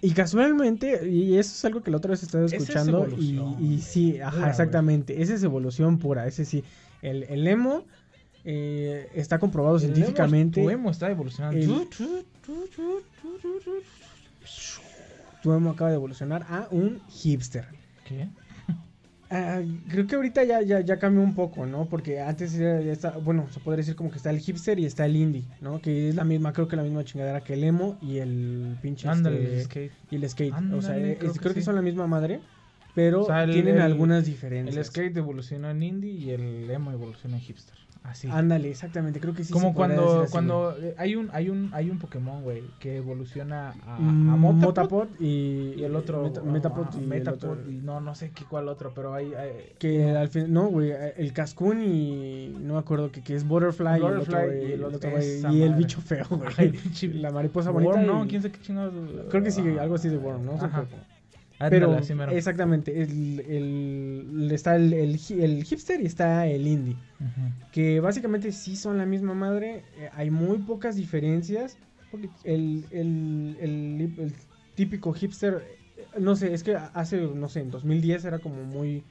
[0.02, 4.18] Y casualmente, y eso es algo que la otra vez estaba es escuchando, y, sí,
[4.18, 6.64] ajá, Pura, exactamente, esa es evolución pura, ese sí.
[7.02, 7.84] El, el emo
[8.44, 10.62] eh, está comprobado El emo- científicamente.
[10.62, 11.58] Tu emo está evolucionando.
[11.58, 11.88] El-.
[15.42, 17.66] Tu emo acaba de evolucionar a un hipster.
[18.06, 18.28] ¿Qué?
[19.32, 21.86] Ah, creo que ahorita ya, ya, ya cambió un poco, ¿no?
[21.88, 24.86] Porque antes era- ya está, bueno, se podría decir como que está el hipster y
[24.86, 25.80] está el indie, ¿no?
[25.80, 29.08] Que es la misma, creo que la misma chingadera que el emo y el pinche
[29.08, 29.92] Ándale, este, el skate.
[30.10, 30.54] y el skate.
[30.72, 32.40] o sea, es- creo creo, que son la misma madre,
[32.96, 34.86] pero O sea, el- tienen el- algunas El diferencias.
[34.88, 37.76] skate evolucionó en indie y el emo evolucionó en hipster.
[38.02, 38.28] Así.
[38.30, 39.52] Ándale, exactamente, creo que sí.
[39.52, 43.74] Como se cuando, cuando eh, hay un hay un hay un Pokémon, güey, que evoluciona
[43.86, 43.98] a, a.
[44.00, 47.74] Mm, Motapod, Motapod y, y el otro Meta- ah, Metapod y el Metapod otro- y
[47.76, 51.32] no no sé qué cuál otro, pero hay, hay- que al fin, no, güey, el
[51.34, 54.64] Cascún y no me acuerdo que, que es Butterfly, Butterfly y el otro, güey, y
[54.64, 55.10] el el otro,
[55.52, 56.72] y el bicho feo, güey.
[57.20, 58.02] La mariposa Worm, bonita.
[58.12, 58.94] no, y- quién sabe qué chingados.
[59.28, 60.52] Creo que sí, Ah, algo así de Worm, ¿no?
[60.54, 60.84] Ajá.
[61.60, 62.32] Ándale, Pero mero.
[62.32, 66.94] exactamente, el, el- está el, el hi- el hipster y está el indie.
[67.20, 67.70] Ujú.
[67.70, 69.84] Que básicamente sí son la misma madre.
[69.98, 71.78] eh, hay muy pocas diferencias.
[72.10, 74.32] Porque el, el- el- el
[74.74, 75.62] típico hipster,
[75.96, 79.04] eh, no sé, es que hace, no sé, en 2010 era como muy,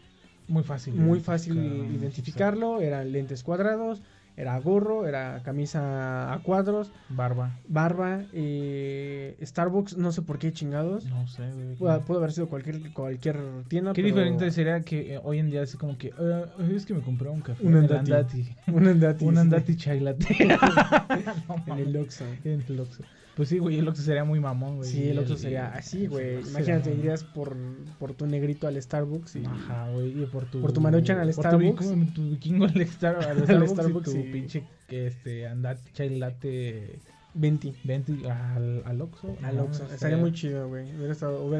[0.47, 0.95] Muy fácil.
[0.95, 1.55] muy fácil
[1.95, 2.81] identificarlo.
[2.81, 4.01] Eran lentes cuadrados,
[4.39, 6.91] era gorro, era camisa a cuadros.
[7.09, 7.59] Barba.
[7.67, 11.05] barba, eh, Starbucks, no sé por qué chingados.
[11.05, 11.75] No sé, güey.
[11.75, 13.93] Pudo, pudo haber sido cualquier, cualquier tienda.
[13.93, 16.93] Qué pero- diferente sería que eh, hoy en día así como que eh, es que
[16.93, 18.11] me compré un café Un andati.
[18.11, 18.55] andati.
[18.71, 19.25] Un andati.
[19.25, 20.25] Un andati chai latte.
[21.67, 22.25] En el Oxxo.
[22.43, 23.03] En el Oxxo.
[23.39, 24.89] Pues sí, güey, el Oxxo sería muy mamón, güey.
[24.89, 26.41] Sí, el Oxxo sería así, güey.
[26.41, 27.55] Imagínate, irías por,
[27.97, 29.45] por tu negrito al Starbucks y...
[29.45, 30.59] Ajá, güey, y por tu...
[30.59, 31.85] Por tu Maruchan al por Starbucks.
[31.87, 36.19] Tu, vikingo- tu vikingo al, Star- al Starbucks, Starbucks y tu pinche, este, andati chai
[36.19, 36.99] latte...
[37.33, 39.37] 20 Venti al, al Oxxo.
[39.41, 39.85] al No, Oxxo.
[39.85, 40.89] estaría- muy chido, güey.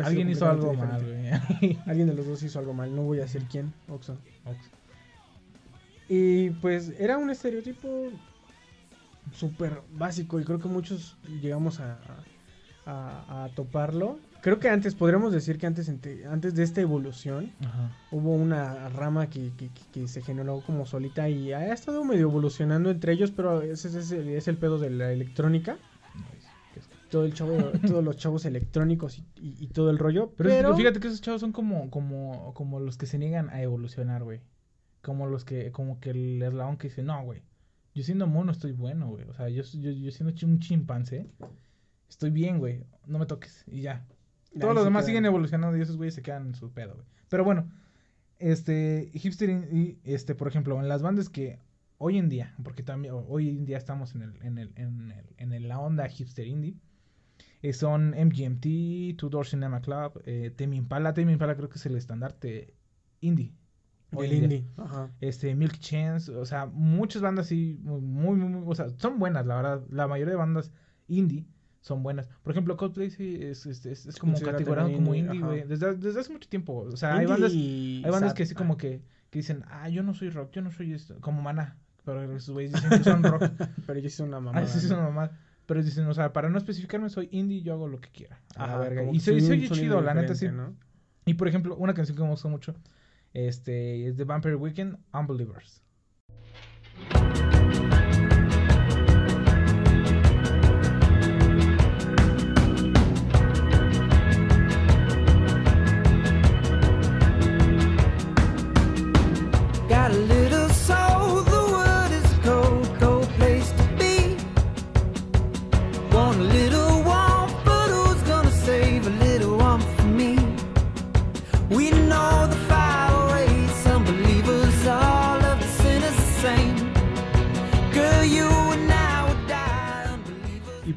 [0.03, 1.77] Alguien hizo algo mal, güey.
[1.85, 2.93] Alguien de los dos hizo algo mal.
[2.93, 3.71] No voy a decir quién.
[3.87, 4.17] Oxxo.
[4.43, 4.69] Oxxo.
[6.09, 8.09] Y pues era un estereotipo
[9.33, 11.99] súper básico y creo que muchos llegamos a,
[12.85, 14.19] a- a toparlo.
[14.41, 15.89] Creo que antes, podríamos decir que antes,
[16.29, 17.91] antes de esta evolución, Ajá.
[18.11, 22.21] hubo una rama que, que- que- que se generó como solita y ha estado medio
[22.21, 25.77] evolucionando entre ellos, pero ese, ese es, el, es el pedo de la electrónica.
[27.09, 30.31] Todo el chavo, todos los chavos electrónicos y, y- y todo el rollo.
[30.37, 33.61] Pero, Pero, fíjate que esos chavos son como, como, como los que se niegan a
[33.61, 34.41] evolucionar, güey.
[35.01, 37.41] Como los que, como que el eslabón que dice, no, güey.
[37.99, 39.25] Yo siendo mono estoy bueno, güey.
[39.25, 41.27] O sea, yo, yo, yo siendo un chimpancé,
[42.07, 42.85] estoy bien, güey.
[43.05, 43.65] No me toques.
[43.67, 44.05] Y ya.
[44.53, 45.07] Ahí Todos los demás quedan.
[45.07, 47.05] siguen evolucionando y esos güeyes se quedan en su pedo, güey.
[47.27, 47.69] Pero bueno,
[48.37, 51.59] este, hipster, y este, por ejemplo, en las bandas que
[51.97, 55.25] hoy en día, porque también hoy en día estamos en el, en el, en el,
[55.37, 56.75] en el- la onda hipster indie,
[57.61, 61.85] eh, son MGMT, Two Door Cinema Club, eh, Tame Impala, Tame Impala creo que es
[61.85, 62.73] el estandarte
[63.19, 63.51] indie.
[64.11, 64.65] Del indie.
[64.77, 65.11] Ajá.
[65.21, 69.45] Este, Milk Chance, o sea, muchas bandas así, muy, muy, muy, o sea, son buenas,
[69.45, 69.83] la verdad.
[69.89, 70.71] La mayoría de bandas
[71.07, 71.45] indie
[71.81, 72.27] son buenas.
[72.43, 75.63] Por ejemplo, Coldplay sí es, es, es, es como también como indie, güey.
[75.63, 78.35] Desde, desde hace mucho tiempo, o sea, hay bandas, hay bandas sad.
[78.35, 81.19] que así como que, que dicen, ah, yo no soy rock, yo no soy esto,
[81.21, 81.77] como Maná.
[82.05, 83.43] Pero esos güeyes dicen que son rock.
[83.85, 84.59] Pero yo hice una mamá.
[84.59, 85.31] Ah, sí, son mamá.
[85.67, 88.41] Pero dicen, o sea, para no especificarme, soy indie, yo hago lo que quiera.
[88.55, 89.03] A la verga.
[89.11, 90.47] Y soy, soy chido, la neta sí.
[91.25, 92.73] Y por ejemplo, una canción que me gustó mucho
[93.33, 95.83] este, es de Vampire Weekend, Unbelievers.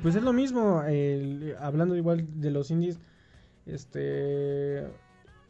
[0.03, 0.83] Pues es lo mismo,
[1.59, 2.99] hablando igual de los indies,
[3.67, 4.87] este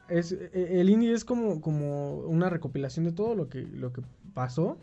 [0.08, 4.02] es e- el indie es como como una recopilación de todo lo que lo que
[4.34, 4.76] pasó,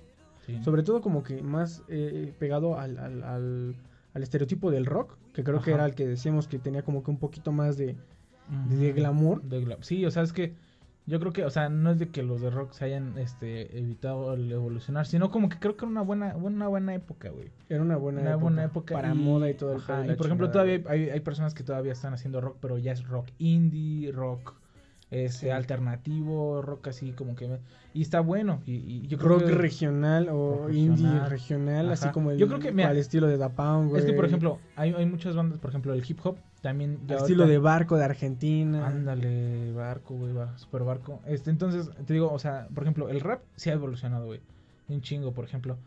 [0.46, 0.58] Sí.
[0.64, 3.76] sobre todo como que más eh, pegado al, al, al-
[4.16, 7.12] al estereotipo del rock, que creo que era el que decíamos que tenía como que
[7.12, 7.96] un poquito más de,
[8.96, 9.44] glamour.
[9.44, 10.56] De gla- Sí, o sea, es que
[11.10, 13.78] yo creo que, o sea, no es de que los de rock se hayan este,
[13.78, 17.50] evitado el evolucionar, sino como que creo que era una buena, una buena época, güey.
[17.68, 18.94] Era una buena, Una época, buena época.
[18.96, 21.04] para moda y todo el ajá, y por ejemplo, todavía güey.
[21.06, 24.54] hay, hay personas que todavía están haciendo rock, pero ya es rock indie, rock
[25.12, 25.50] este, Sí.
[25.50, 27.60] alternativo, rock así como que...
[27.96, 28.62] Y está bueno.
[28.68, 29.52] Y, y yo creo rock que...
[29.56, 31.30] regional o Rock indie regional.
[31.30, 34.12] regional, así como el, Yo creo que, mira, al estilo de Da Pound, Es que,
[34.14, 37.00] por güey, ejemplo, hay, hay muchas bandas, por ejemplo, el hip hop también...
[37.08, 38.88] ya al estilo de barco de Argentina.
[38.88, 41.22] Ándale, barco, güey, va, super barco.
[41.26, 44.40] Este, entonces, te digo, o sea, por ejemplo, el rap sí ha evolucionado, güey.
[44.88, 45.78] Un chingo, por ejemplo.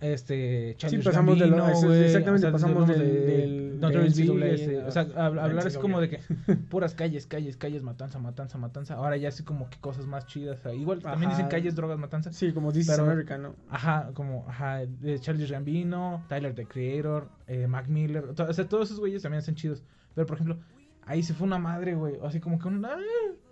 [0.00, 4.30] Este, Childish pasamos de lo- Gambino, eso- güey, exactamente, pasamos del- del- Notorious de Big,
[4.32, 6.18] NCAA, este, o sea, hablar es como de que
[6.70, 8.94] puras calles, calles, calles, matanza, matanza, matanza.
[8.94, 10.58] Ahora ya así como que cosas más chidas.
[10.58, 11.36] o sea, igual también Ajá.
[11.38, 12.32] dicen calles, drogas, matanza.
[12.32, 13.54] Sí, como This is Pero- America, ¿no?
[13.70, 18.88] Ajá, como, ajá, de Charles Gambino, Tyler the Creator, eh, Mac Miller, o sea, todos
[18.88, 19.82] esos güeyes también están chidos.
[20.14, 20.58] Pero, por ejemplo,
[21.02, 22.96] ahí se fue una madre, güey, así como que un, ah,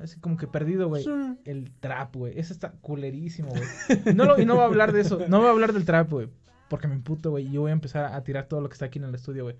[0.01, 1.05] así como que perdido, güey.
[1.45, 4.15] El trap, güey, ese está culerísimo, güey.
[4.15, 6.11] No lo, y no voy a hablar de eso, no voy a hablar del trap,
[6.11, 6.29] güey,
[6.69, 8.87] porque me emputo, güey, y yo voy a empezar a tirar todo lo que está
[8.87, 9.57] aquí en el estudio, güey.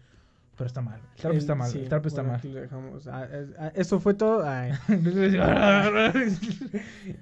[0.63, 2.55] Pero está mal, el trap El- está mal, sí, el trap está bueno, mal.
[2.55, 3.07] lo dejamos.
[3.09, 4.43] Ah, ah, eso fue todo.
[4.47, 4.73] Ay.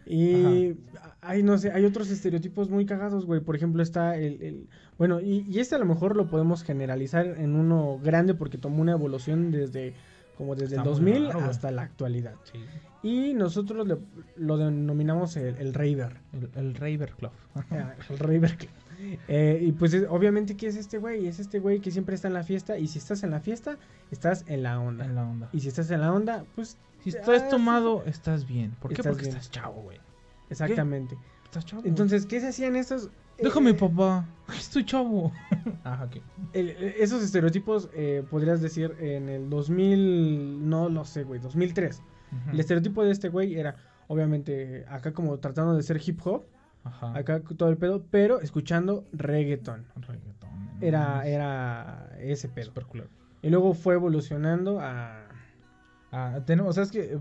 [0.06, 0.76] Y
[1.20, 3.40] hay, no sé, hay otros estereotipos muy cagados, güey.
[3.40, 4.42] Por ejemplo, está el...
[4.42, 8.58] el- bueno, y, y este a lo mejor lo podemos generalizar en uno grande porque
[8.58, 9.94] tomó una evolución desde
[10.36, 12.34] como desde Está el muy 2000 raro, hasta la actualidad.
[12.50, 12.58] Sí,
[13.02, 13.98] Y nosotros le-
[14.36, 16.16] lo denominamos el, el raver.
[16.32, 17.30] el, el Raver Club.
[18.10, 18.56] El raver.
[19.28, 21.26] Eh, y pues es- obviamente, ¿qué es este güey?
[21.26, 22.78] Es este güey que siempre está en la fiesta.
[22.78, 23.76] Y si estás en la fiesta,
[24.10, 25.04] estás en la onda.
[25.04, 25.48] en la onda.
[25.52, 28.72] Y si estás en la onda, pues Si ah, estás sí, tomado, estás bien.
[28.80, 28.94] ¿Por qué?
[29.00, 29.36] Estás Porque bien.
[29.36, 29.98] estás chavo, güey.
[30.50, 31.16] Exactamente.
[31.44, 31.82] Estás chavo.
[31.84, 33.08] Entonces, ¿qué se hacían estos?
[33.38, 34.26] Déjame, eh, papá.
[34.58, 35.32] Estoy chavo.
[36.52, 42.02] El- esos estereotipos, eh, podrías decir, en el 2000, no lo sé, güey, 2003.
[42.32, 42.50] Ujú.
[42.52, 43.76] El estereotipo de este güey era,
[44.08, 46.44] obviamente, acá como tratando de ser hip hop,
[46.84, 47.16] Ajá.
[47.16, 49.84] acá todo el pedo, pero escuchando reggaeton.
[49.96, 50.06] No
[50.80, 52.66] Era, era ese pedo.
[52.66, 52.86] Super.
[53.42, 55.26] Y luego fue evolucionando a...
[56.12, 57.18] Ah, tenemos, o sea, es que eh,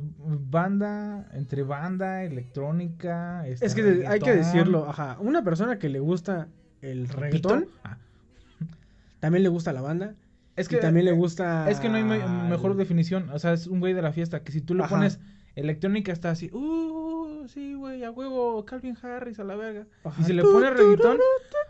[0.50, 3.46] banda, entre banda, electrónica.
[3.48, 6.48] este, Es que hay que decirlo, ajá, una persona que le gusta
[6.82, 7.68] el reggaetón.
[7.84, 7.98] Ah,
[9.20, 10.16] también le gusta la banda,
[10.56, 11.70] es y que también le gusta...
[11.70, 13.30] Es que no hay me- mejor definición.
[13.30, 14.96] O sea, es un güey de la fiesta que si tú le Ajá.
[14.96, 15.20] pones
[15.56, 16.50] electrónica está así.
[16.52, 19.88] Uh, sí, güey, a huevo, Calvin Harris a la verga.
[20.04, 20.22] Ajá.
[20.22, 21.18] Y si le pone reggaetón,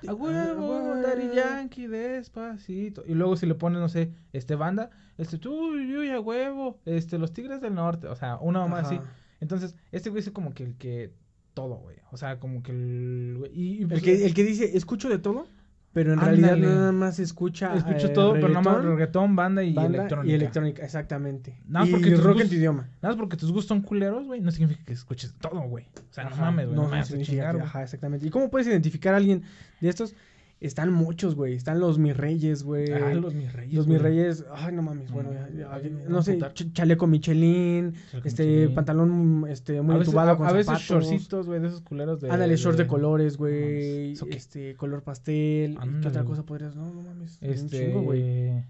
[0.07, 1.35] a huevo, Daddy güey.
[1.35, 3.03] Yankee, despacito.
[3.05, 7.17] Y luego si le pone, no sé, este banda, este, tú, uy, a huevo, este,
[7.17, 8.99] los Tigres del Norte, o sea, una mamá así.
[9.41, 11.11] Entonces, este güey es como que el que
[11.53, 11.97] todo, güey.
[12.11, 13.51] O sea, como que el güey.
[13.53, 15.47] Y, y, El pues, que, el que dice, escucho de todo,
[15.91, 16.41] pero en Ándale.
[16.41, 17.73] realidad nada más escucha.
[17.75, 20.31] escucho eh, todo, pero nada más reggaetón, banda y banda electrónica.
[20.31, 21.59] Y electrónica, exactamente.
[21.67, 22.89] Nada más y porque tus rock en tu idioma.
[23.01, 25.85] Nada más porque tus gustos son culeros, güey, no significa que escuches todo, güey.
[25.95, 26.75] O sea, no mames, güey.
[26.75, 27.61] No, a significa chingar.
[27.61, 28.27] Ajá, exactamente.
[28.27, 29.43] ¿Y cómo puedes identificar a alguien
[29.81, 30.15] de estos?
[30.61, 31.53] Están muchos, güey.
[31.53, 32.91] Están los mis reyes, güey.
[32.91, 33.73] Ah, los mis reyes.
[33.75, 33.95] Los güey.
[33.95, 37.93] mis reyes, ay, no mames, No, bueno, ya- ya- voy no sé, ch- chaleco Michelin,
[38.11, 38.75] Chaleco este, Michelin.
[38.75, 40.85] pantalón, este, muy a veces, entubado a, con a veces zapatos.
[41.09, 42.29] shortcitos, güey, de esos culeros de.
[42.29, 44.35] Ándale, shorts de de- colores, No güey, mames, ¿eso qué?
[44.35, 46.75] este, color pastel, ¿y ¿qué otra cosa podrías?
[46.75, 47.85] No, no mames, un Este.
[47.87, 48.61] chingo, güey.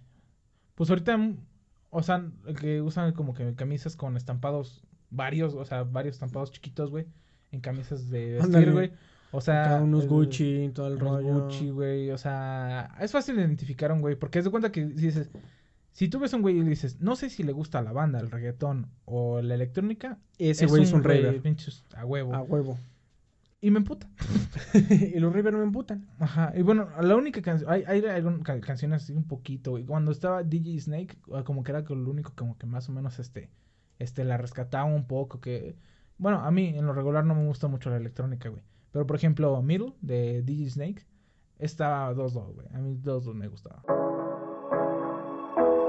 [0.76, 1.38] Pues ahorita, mm,
[1.90, 2.24] o sea,
[2.62, 7.08] que usan como que camisas con estampados varios, o sea, varios estampados chiquitos, güey,
[7.52, 8.92] en camisas de vestir, güey.
[9.32, 11.44] O sea, Acá unos el- Gucci, todo el rollo.
[11.46, 14.88] Gucci, güey, o sea, es fácil identificar a un güey, porque es de cuenta que
[14.88, 15.30] si dices,
[15.92, 17.92] si tú ves a un güey y le dices, no sé si le gusta la
[17.92, 21.04] banda, el reggaetón o la electrónica, Ese güey es un
[21.44, 22.34] pinches a huevo.
[22.34, 22.78] a huevo.
[23.62, 24.08] Y me emputa.
[24.74, 26.08] y los raver no me emputan.
[26.18, 29.84] Ajá, y bueno, la única canción, hay, hay, algunas ca- canciones así un poquito, güey.
[29.84, 32.94] Cuando estaba DJ Snake, ah, como que era que lo único como que más o
[32.94, 33.50] menos este,
[34.00, 35.76] este, la rescataba un poco, que,
[36.18, 38.64] bueno, a mí en lo regular no me gusta mucho la electrónica, güey.
[38.92, 41.06] Pero por ejemplo, Middle de DJ Snake,
[41.60, 42.68] estaba 2-2, güey.
[42.74, 43.84] A mí 2-2 me gustaba.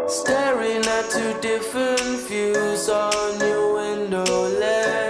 [0.08, 5.09] Staring at two different views on your window ledge.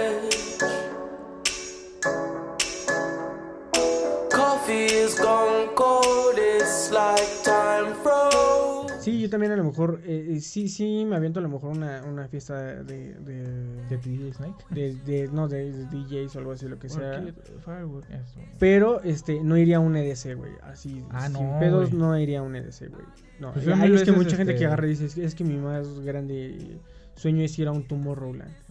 [9.31, 12.27] También a lo mejor, eh, eh, sí, sí, me aviento a lo mejor una, una
[12.27, 13.43] fiesta de, de,
[13.89, 14.63] De DJ Snake.
[14.69, 17.19] de, de- no, de, de DJs o algo así, lo que sea.
[17.19, 17.33] Orchid,
[17.65, 18.39] Firework, eso.
[18.59, 20.51] Pero, este, no iría a un EDC, güey.
[20.61, 23.05] Así, Ah, sin no, pedos, no iría a un EDC, güey.
[23.39, 25.33] No, Prefiero hay es que mucha gente que este- agarra y dice, es que, es
[25.33, 26.77] que mi más grande
[27.15, 28.51] sueño es ir a un Tomorrowland.
[28.51, 28.70] Y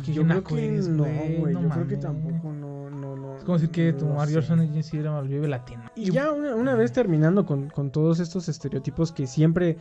[0.00, 3.36] qué yo creo que no, güey, no yo creo que tampoco, no, no, no.
[3.36, 4.48] Es como decir que tu Mario sé.
[4.48, 5.84] Son Agency era Vive Latino.
[5.94, 9.76] Y ya una, una vez terminando con, con todos estos estereotipos que siempre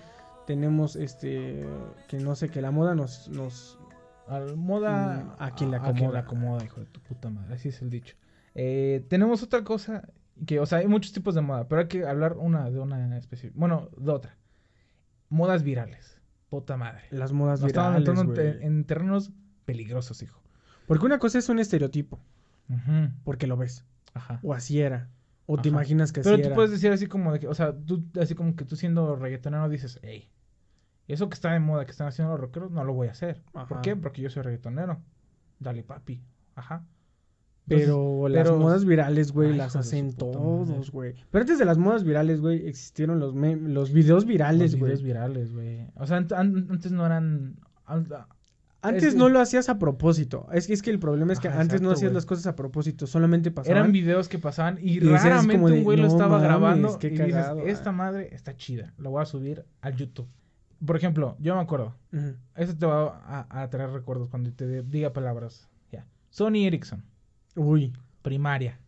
[0.48, 1.66] tenemos, este,
[2.08, 3.80] que no sé, que la moda nos, nos
[4.28, 6.20] Al moda Mm, a A quien le acomoda.
[6.20, 7.54] acomoda, hijo de tu puta madre.
[7.56, 8.16] Así es el dicho.
[8.56, 10.08] Eh, tenemos otra cosa
[10.46, 13.18] que, o sea, hay muchos tipos de moda, pero hay que hablar una de una
[13.18, 13.54] específica.
[13.58, 14.38] Bueno, de otra.
[15.30, 16.20] Modas virales.
[16.50, 17.02] Puta madre.
[17.10, 18.60] las modas Nos estamos virales, metiendo en, güey.
[18.60, 19.32] te- en terrenos
[19.66, 20.42] peligrosos, hijo.
[20.88, 22.20] Porque una cosa es un estereotipo,
[23.24, 24.40] porque lo ves, Ajá.
[24.44, 25.10] o así era,
[25.48, 26.56] o te imaginas que Pero así tú era.
[26.56, 29.68] puedes decir así como de que, o sea, tú, así como que tú siendo reggaetonero
[29.70, 30.30] dices, hey,
[31.08, 33.42] eso que está de moda, que están haciendo los rockeros, no lo voy a hacer.
[33.52, 33.82] ¿Por Ajá.
[33.82, 33.96] qué?
[33.96, 35.00] Porque yo soy reggaetonero.
[35.60, 36.22] Dale, papi.
[36.56, 36.84] Ajá.
[37.68, 41.16] Pero las pero- modas virales, güey, Ay, las hacen todos, güey.
[41.32, 44.90] Pero antes de las modas virales, güey, existieron los los videos virales, Los güey.
[44.92, 45.88] videos virales, güey.
[45.96, 47.56] O sea, ant- an- antes no eran...
[47.86, 48.08] an-
[48.88, 50.48] Antes es- no lo hacías a propósito.
[50.54, 52.56] Es que, es que el problema es que Ajá, antes no hacías las cosas a
[52.56, 53.78] propósito, solamente pasaban.
[53.78, 57.10] Eran videos que pasaban y, raramente un güey lo "No estaba mames, grabando qué y
[57.12, 57.94] dices, cagado, esta ah".
[57.94, 60.28] madre está chida, lo voy a subir al YouTube.
[60.86, 62.36] Por ejemplo, yo me acuerdo, Ujú.
[62.56, 65.70] eso te va a, a traer recuerdos cuando te de- diga palabras.
[65.92, 66.06] Ya.
[66.30, 67.04] Sony Ericsson,
[67.56, 67.94] Uy.
[68.22, 68.80] primaria,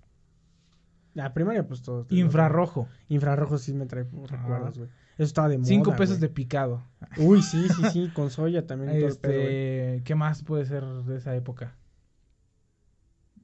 [1.14, 2.06] La primaria, pues todo.
[2.10, 4.90] infrarrojo, Infrarrojo sí me trae recuerdos, güey.
[5.18, 5.68] Eso estaba de moda.
[5.68, 6.84] cinco pesos de picado.
[7.18, 8.92] Uy, sí, sí, sí, con soya también.
[8.92, 9.08] pedo.
[9.08, 11.76] Este, ¿qué más puede ser de esa época?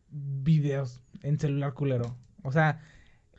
[0.09, 2.15] Videos en celular culero.
[2.43, 2.79] O sea,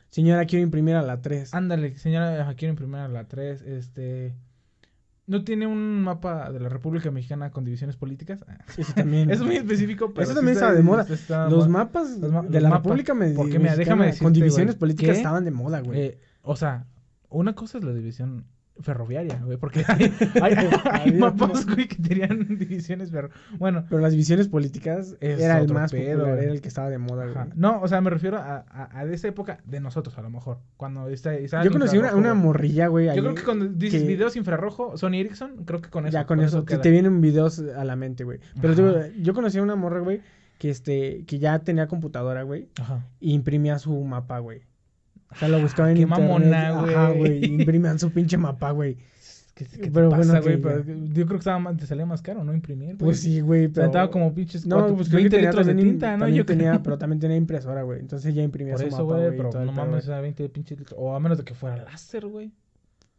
[0.09, 1.53] Señora, quiero imprimir a la 3.
[1.53, 3.61] Ándale, señora, quiero imprimir a la 3.
[3.63, 4.33] Este.
[5.27, 8.45] ¿No tiene un mapa de la República Mexicana con divisiones políticas?
[8.77, 9.29] Eso también.
[9.29, 10.23] Es muy específico, pero.
[10.23, 11.05] Eso también estaba de moda.
[11.09, 12.83] está- Los mapas Los ma- de los la mapas.
[12.85, 15.99] República me- Porque, mira, Mexicana déjame decirte, con divisiones políticas que, estaban de moda, güey.
[15.99, 16.85] eh, o sea,
[17.29, 18.45] una cosa es la división
[18.81, 20.11] ferroviaria, güey, porque hay,
[20.41, 20.53] hay-
[20.91, 23.29] hay Había mapas, güey, que tenían divisiones ferro.
[23.57, 26.89] Bueno, Pero las divisiones políticas Es era el más pedo, popular, era el que estaba
[26.89, 27.45] de moda, güey.
[27.55, 30.59] no, o sea, me refiero a, a, a esa época de nosotros, a lo mejor.
[30.75, 33.05] Cuando está, Yo conocí una, una morrilla, güey.
[33.05, 36.13] Yo ahí creo que cuando dices que- videos infrarrojo, Sony Ericsson, creo que con eso.
[36.13, 38.39] Ya con, eso, te, vienen videos a la mente, güey.
[38.59, 40.19] Pero digo, yo conocí a una morra, güey,
[40.57, 43.05] que este, que ya tenía computadora, güey, Ajá.
[43.21, 44.63] y imprimía su mapa, güey.
[45.31, 46.27] O sea, lo buscaba en Qué internet.
[46.29, 47.39] mamona, Ajá, güey.
[47.39, 47.45] güey.
[47.61, 48.97] Imprimían su pinche mapa, güey.
[49.53, 50.61] ¿Qué, qué Pero te pasa, güey?
[50.61, 52.53] yo creo que estaba más, te salía más caro, ¿no?
[52.53, 52.97] Imprimir.
[52.97, 53.83] Pues sí, güey, pero...
[53.83, 56.27] aventaba como pinches No, cuatro- pues creo que 20 tenía litros de tinta, ¿no?
[56.27, 58.01] Yo tenía, pero también tenía impresora, güey.
[58.01, 59.37] Entonces ya imprimía Por su eso, mapa, güey, güey.
[59.51, 60.13] pero no mames, güey.
[60.13, 60.99] era 20 pinches litros.
[60.99, 62.51] O a menos de que fuera láser, güey.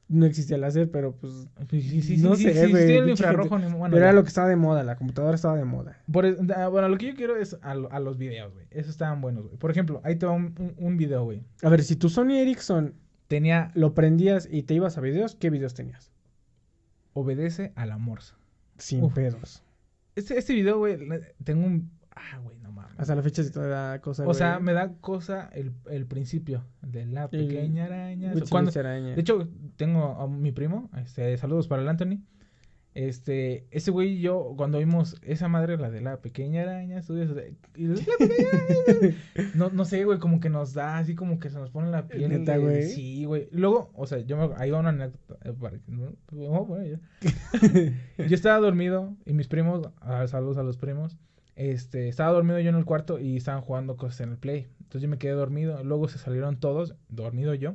[0.08, 1.48] No existía láser, pero pues.
[1.70, 2.96] Sí, sí, sí, no sí, sé, sí, güey.
[2.96, 5.56] el infrarrojo, gente- ni- bueno, pero era lo que estaba de moda, la computadora estaba
[5.56, 5.98] de moda.
[6.12, 6.36] Por
[6.70, 8.66] bueno, lo que yo quiero es a, a los videos, güey.
[8.70, 9.56] Esos estaban buenos, güey.
[9.58, 11.42] Por ejemplo, ahí te va un, un, un video, güey.
[11.62, 12.94] A ver, si tu Sony Ericsson
[13.28, 16.12] Tenía lo prendías y te ibas a videos, ¿qué videos tenías?
[17.12, 18.36] obedece a la morsa.
[18.78, 19.14] Sin Uf.
[19.14, 19.62] pedos.
[20.14, 20.98] Este, este video, güey,
[21.44, 21.90] tengo un...
[22.16, 22.98] Ah, güey, no mames.
[22.98, 24.26] Hasta la fecha sí te da cosa.
[24.26, 28.32] O sea, me da cosa el, el principio de la El- pequeña araña.
[28.50, 29.14] Cuando, Araña.
[29.14, 32.22] de hecho, tengo a mi primo, este, saludos para el Anthony.
[32.94, 37.34] Este, ese güey y yo, cuando vimos esa madre, la de la pequeña araña, estudios
[37.34, 39.14] de- y la pequeña araña,
[39.54, 42.08] no, no sé, güey, como que nos da así como que se nos pone la
[42.08, 42.30] piel.
[42.30, 42.84] ¿Neta, güey?
[42.84, 43.48] Sí, güey.
[43.52, 45.36] Luego, o sea, yo me, ahí va una anécdota.
[45.44, 45.52] eh,
[46.48, 46.78] oh,
[48.18, 51.18] yo estaba dormido y mis primos, ah, saludos a los primos,
[51.56, 54.68] este, estaba dormido yo en el cuarto y estaban jugando cosas en el play.
[54.80, 57.74] Entonces yo me quedé dormido, luego se salieron todos, dormido yo.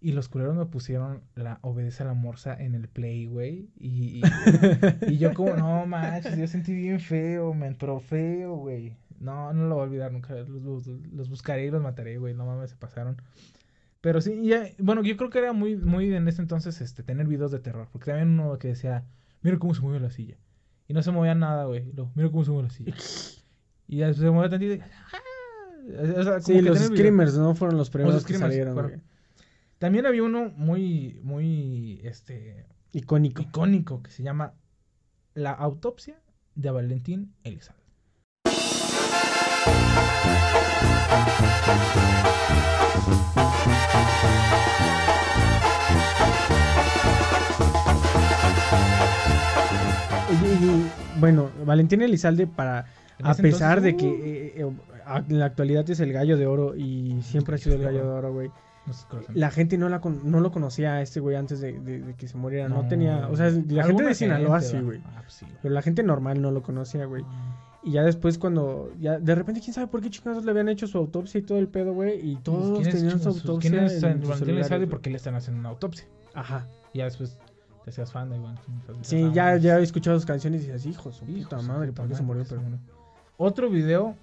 [0.00, 3.70] Y los culeros me pusieron la obedece a la morsa en el play, güey.
[3.78, 4.22] Y, y,
[5.12, 8.96] y yo como, no manches, yo sentí bien feo, me entró feo, güey.
[9.20, 10.34] No, no lo voy a olvidar nunca.
[10.34, 12.34] Los, los- los buscaré y los mataré, güey.
[12.34, 13.16] No mames, se pasaron.
[14.00, 17.28] Pero sí, ya, bueno, yo creo que era muy, muy en ese entonces este, tener
[17.28, 17.88] videos de terror.
[17.92, 19.04] Porque también uno que decía,
[19.42, 20.36] mira cómo se mueve la silla.
[20.88, 21.84] Y no se movía nada, güey.
[22.14, 22.94] Mira cómo se mueve silla.
[23.88, 24.74] Y ya se mueve tantito.
[24.74, 26.18] y, ¡ah!
[26.18, 27.54] O sea, Sí, los screamers, ¿no?
[27.54, 29.00] Fueron los primeros que salieron, güey.
[29.78, 33.42] También había uno muy, muy, este, Icónico.
[33.42, 34.54] icónico que se llama
[35.34, 36.22] La autopsia
[36.54, 37.82] de Valentín Elizalde.
[51.20, 52.86] bueno, Valentín Elizalde, para.
[53.22, 54.70] A pesar entonces, de uh, que eh, eh,
[55.06, 58.02] a- en la actualidad es el gallo de oro y siempre ha sido el gallo
[58.04, 58.50] de oro, güey.
[59.32, 62.14] La gente no, la con- no lo conocía a este güey antes de, de- de
[62.14, 62.68] que se muriera.
[62.68, 63.28] No, No, tenía.
[63.28, 64.82] O sea, la gente de Sinaloa gente, sí, va.
[64.82, 65.00] güey.
[65.06, 65.58] Ah, pues sí, güey.
[65.62, 67.24] Pero la gente normal no lo conocía, güey.
[67.84, 70.86] Y ya después cuando, ya de repente, quién sabe por qué chingados le habían hecho
[70.88, 72.18] su autopsia y todo el pedo, güey.
[72.28, 73.70] Y todos ¿Quién es tenían su autopsia.
[73.70, 74.76] ¿Quién es Valentín Elizalde?
[74.86, 74.88] güey.
[74.90, 76.06] Porque le están haciendo una autopsia.
[76.34, 76.66] Ajá.
[76.92, 77.38] Y ya después
[77.84, 78.58] te hacías fan de Iván.
[79.02, 81.88] Sí, ya, ya he escuchado sus canciones y dices, hijo, su Hijo puta su madre,
[81.88, 82.44] puta ¿por qué se murió?
[82.48, 82.62] Pero.
[83.36, 84.16] Otro video,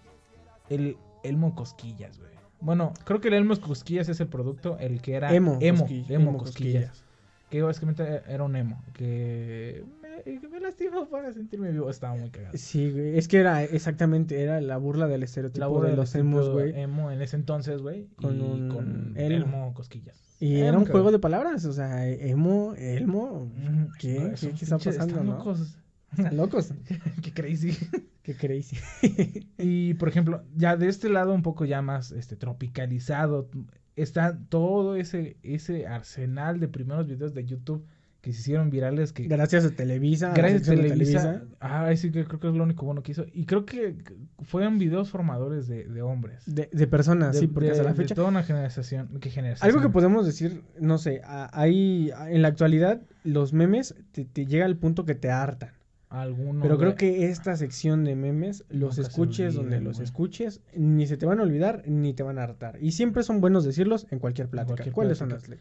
[0.69, 2.31] el Elmo Cosquillas, güey.
[2.61, 6.05] Bueno, creo que el Elmo Cosquillas es el producto, el que era Emo emo, emo
[6.09, 7.03] Emo Cosquillas.
[7.49, 9.83] Que básicamente era un emo, que
[10.25, 12.57] me, que me lastimó para sentirme vivo, estaba muy cagado.
[12.57, 13.17] Sí, güey.
[13.17, 16.79] Es que era exactamente, era la burla del estereotipo La burla de los emos, güey.
[16.79, 18.07] Emo en ese entonces, güey.
[18.15, 19.45] Con y un con Elmo.
[19.45, 20.29] Elmo Cosquillas.
[20.39, 23.51] Y era un juego de palabras, o sea, emo, elmo.
[23.99, 24.19] ¿Qué?
[24.19, 25.37] No, ¿Qué, está pasando, están no?
[25.37, 25.77] locos.
[26.17, 26.73] Están locos.
[27.21, 27.77] Qué crazy.
[28.23, 28.77] Qué crazy.
[29.57, 33.49] Y por ejemplo, ya de este lado un poco ya más este tropicalizado,
[33.97, 37.85] está todo ese ese arsenal de primeros videos de YouTube
[38.21, 40.33] que se hicieron virales que Gracias a Televisa.
[40.35, 43.45] gracias a de Televisa, ah, sí creo que es lo único bueno que hizo y
[43.45, 43.95] creo que
[44.41, 46.43] fueron videos formadores de, de hombres.
[46.45, 48.15] De, de personas, De- sí, porque de- hasta la de fecha.
[48.15, 49.65] toda una generación, ¿qué generación?
[49.69, 54.65] Algo que podemos decir, no sé, hay en la actualidad los memes te, te llega
[54.65, 55.71] al punto que te hartan.
[56.09, 60.03] Alguno Pero creo de- que esta sección de memes, los escuches donde los güey.
[60.05, 62.79] escuches, ni se te van a olvidar ni te van a hartar.
[62.81, 64.73] Y siempre son buenos decirlos en cualquier plática.
[64.75, 65.39] cualquier ¿Cuáles plática.
[65.39, 65.59] son las?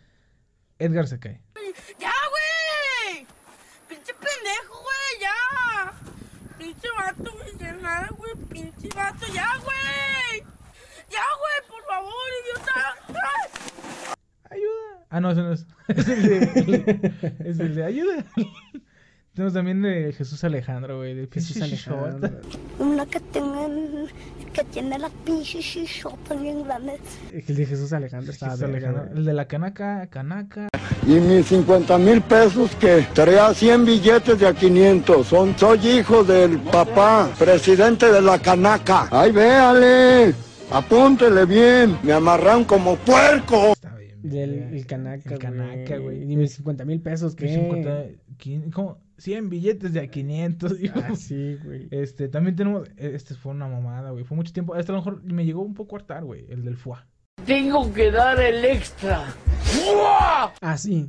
[0.81, 1.43] Edgar se cae.
[2.01, 3.27] ¡Ya, güey!
[3.89, 5.21] ¡Pinche pendejo, güey!
[5.21, 6.57] ¡Ya!
[6.57, 7.59] ¡Pinche vato, güey!
[7.59, 8.33] ¡Ya nada, güey!
[8.49, 8.88] ¡Pinche
[9.33, 10.43] ¡Ya, güey!
[11.09, 11.69] ¡Ya, güey!
[11.69, 12.97] ¡Por favor, idiota!
[13.09, 13.51] ¡Ay!
[14.51, 15.07] Ayuda.
[15.11, 15.67] Ah, no, eso no es.
[15.89, 18.25] Es el es el de ayuda.
[19.39, 21.15] Tenemos también de Jesús Alejandro, güey.
[21.15, 22.41] De Jesús pinche Alejandro.
[22.81, 24.07] Una que tengan,
[24.53, 26.99] que tiene las pinches chichotas bien grandes.
[27.33, 29.05] El de Jesús Alejandro estaba Jesús Alejandro.
[29.15, 30.67] El de la canaca, canaca.
[31.07, 35.25] Y mis 50 mil pesos que traía 100 billetes de a 500.
[35.25, 39.07] Son, soy hijo del papá, presidente de la canaca.
[39.13, 40.35] ¡Ay, véale!
[40.73, 41.97] Apúntele bien.
[42.03, 43.69] Me amarraron como puerco.
[43.75, 44.21] Está bien.
[44.21, 46.25] Del el canaca, El canaca, güey.
[46.25, 47.55] Y mis 50 mil pesos, Que ¿qué?
[47.55, 48.05] 50,
[48.37, 50.79] quin- como 100 billetes de a 500.
[50.79, 50.95] digo.
[50.97, 51.89] Ah, sí, güey.
[51.91, 52.89] Este, también tenemos.
[52.97, 54.25] Este fue una mamada, güey.
[54.25, 54.75] Fue mucho tiempo.
[54.77, 56.47] Este a lo mejor me llegó un poco a hartar, güey.
[56.49, 57.07] El del FUA.
[57.45, 59.25] Tengo que dar el extra.
[60.61, 61.09] Ah, sí.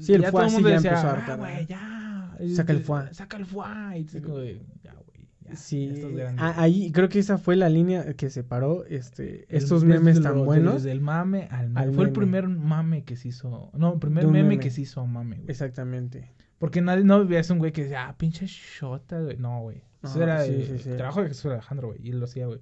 [0.00, 1.68] Sí, el Ya FUA todo sí mundo ya decía, empezó a "Ah, hartar, güey, ¿no?
[1.68, 2.54] ya.
[2.56, 3.14] Saca el FUA.
[3.14, 3.96] Saca el FUA.
[3.96, 5.28] Y como de, ya, güey.
[5.44, 6.42] ya, Sí, estos grandes".
[6.44, 10.44] a- ahí creo que esa fue la línea que separó este, estos desde memes tan
[10.44, 10.74] buenos.
[10.74, 11.86] Desde el mame al mame.
[11.88, 13.70] al Fue el primer mame que se hizo.
[13.74, 14.60] No, el primer meme, meme.
[14.60, 15.50] que se hizo mame, güey.
[15.50, 16.30] Exactamente.
[16.58, 19.36] Porque nadie, no veías un güey que decía, ah, pinche shota, güey.
[19.36, 19.82] No, güey.
[20.02, 20.90] Eso No, era sí, el, sí, sí.
[20.90, 22.00] el trabajo de Jesús Alejandro, güey.
[22.02, 22.60] Y él lo hacía, güey.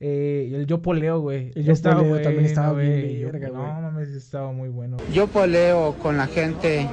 [0.00, 1.52] Eh, el Yo Poleo, güey.
[1.54, 3.18] El Yo Estaba Poleo también estaba bien güey.
[3.20, 3.62] Yo- verga, güey.
[3.62, 4.96] No mames, estaba muy bueno.
[5.12, 6.88] Yo poleo con la gente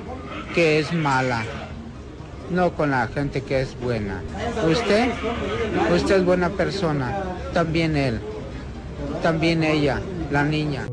[0.54, 1.44] que es mala,
[2.52, 4.22] no con la gente que es buena.
[4.70, 5.12] Usted,
[5.96, 8.20] usted es buena persona, también él,
[9.24, 10.02] también ella,
[10.32, 10.88] la niña.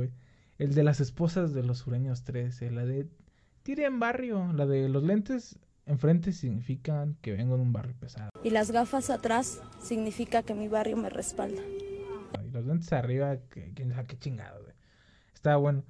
[0.59, 3.09] El de las esposas de los sureños 13, la de
[3.65, 8.29] Tire en barrio, la de los lentes enfrente significan que vengo de un barrio pesado.
[8.43, 11.63] Y las gafas atrás significa que mi barrio me respalda.
[11.63, 14.75] Y los lentes arriba, que, quién sabe qué chingado, güey.
[15.33, 15.83] Estaba bueno.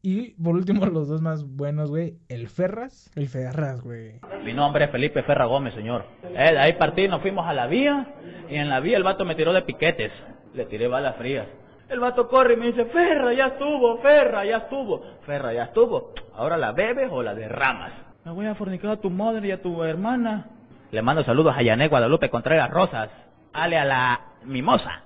[0.00, 2.16] Y por último, los dos más buenos, güey.
[2.30, 3.10] El Ferras.
[3.14, 4.20] El Ferras, güey.
[4.42, 6.06] Mi nombre es Felipe Ferra Gómez, señor.
[6.24, 8.14] Eh, de ahí partí, nos fuimos a la vía
[8.48, 10.10] y en la vía el vato me tiró de piquetes.
[10.54, 11.46] Le tiré balas frías.
[11.90, 15.02] El vato corre y me dice, Ferra, ya estuvo, Ferra, ya estuvo.
[15.26, 16.12] Ferra, ya estuvo.
[16.34, 17.92] Ahora la bebes o la derramas.
[18.24, 20.46] Me voy a fornicar a tu madre y a tu hermana.
[20.92, 23.10] Le mando saludos a Yané Guadalupe Contreras Rosas.
[23.52, 25.02] Ale a la mimosa.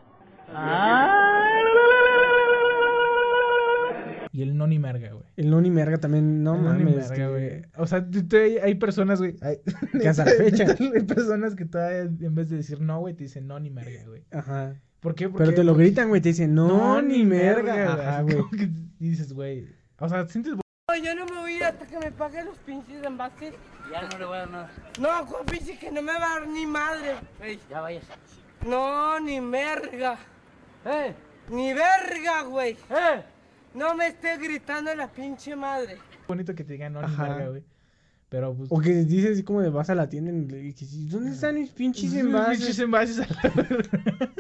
[4.33, 5.25] Y el Noni Merga, güey.
[5.37, 7.09] El Noni Merga también, no El Noni mames.
[7.11, 7.63] Merga, güey.
[7.79, 9.37] O sea, hay, hay personas, güey.
[9.41, 9.59] hay-
[10.01, 10.65] Que hasta la fecha.
[10.95, 14.25] Hay personas que todavía, en vez de decir no, güey, te dicen Noni Merga, güey.
[14.33, 14.75] Ajá.
[15.05, 15.29] ¿Por qué?
[15.29, 18.23] Porque Pero te lo gritan, güey, te dicen, no, ni merga.
[18.23, 18.39] güey.
[18.57, 19.69] Que dices, güey.
[19.99, 20.55] O sea, sientes.
[20.55, 23.53] No, yo no me voy a ir hasta que me paguen los pinches envases.
[23.93, 24.71] Ya no le voy a dar nada.
[24.99, 27.17] No, con pinche que no me va a dar ni madre.
[27.43, 27.61] Ey.
[27.69, 28.05] Ya vayas.
[28.67, 30.17] No, ni merga.
[30.87, 31.13] Eh.
[31.51, 32.73] Ni verga, güey.
[32.89, 33.23] Eh.
[33.75, 35.99] No me esté gritando la pinche madre.
[36.27, 37.29] bonito que te digan Ajá.
[37.29, 37.63] Merga, güey.
[38.31, 38.73] Pero pues.
[38.73, 41.69] O que dices así como de vas a la tienda y dices, ¿dónde están mis
[41.73, 42.57] pinches envases?
[42.59, 44.33] pinches envases a la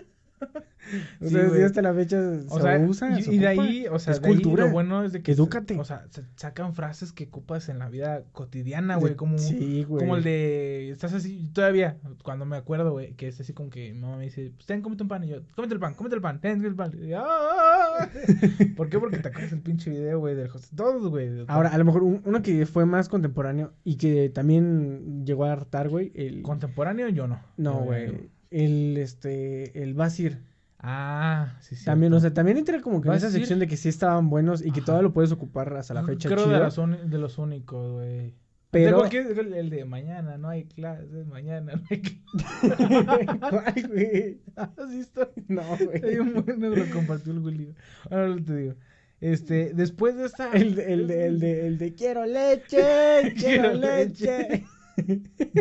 [1.21, 2.19] O Sí, sea, sí, hasta la fecha
[2.49, 4.67] O se sea, usa, y, se y de ahí, o sea, es de ahí cultura.
[4.67, 5.79] lo bueno es de que, Edúcate.
[5.79, 10.01] o sea, se- sacan frases que ocupas en la vida cotidiana, güey, como, sí, güey.
[10.01, 13.93] como el de, estás así, todavía, cuando me acuerdo, güey, que es así como que
[13.93, 16.17] mi mamá me dice, pues ten, cómete un pan, y yo, cómete el pan, cómete
[16.17, 18.65] el pan, ten el pan, y yo, "Ah, ah, ah".
[18.77, 18.99] ¿por qué?
[18.99, 21.45] Porque te acuerdas el pinche video, güey, del José, todos, güey.
[21.49, 25.53] Ahora, a lo mejor un- uno que fue más contemporáneo y que también llegó a
[25.53, 26.43] hartar, güey, el...
[26.43, 27.41] Contemporáneo yo no.
[27.57, 28.29] No, güey.
[28.51, 30.39] El, este, el Basir.
[30.87, 31.85] Ah, sí, sí.
[31.87, 34.61] También, o sea, también entra como que en esa sección de que sí estaban buenos
[34.61, 34.85] y que Ajá.
[34.87, 36.53] todavía lo puedes ocupar hasta la fecha Creo chido.
[36.53, 36.77] de, las
[37.11, 38.35] de los únicos, güey.
[38.71, 39.41] Pero- Pero...
[39.41, 43.39] El, el de mañana no hay clases, mañana no hay clases.
[43.51, 44.41] ¿Cuál, güey?
[44.57, 45.27] Así estoy.
[45.49, 46.05] No, güey.
[46.05, 47.73] Hay un buen nos lo compartió el Willy.
[48.11, 48.75] Ahora lo te digo.
[49.21, 50.53] Este, después de esta.
[50.53, 54.65] El, de- el, de, el, de, el de quiero leche, quiero leche.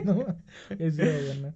[0.04, 0.26] no,
[0.80, 1.54] es bueno.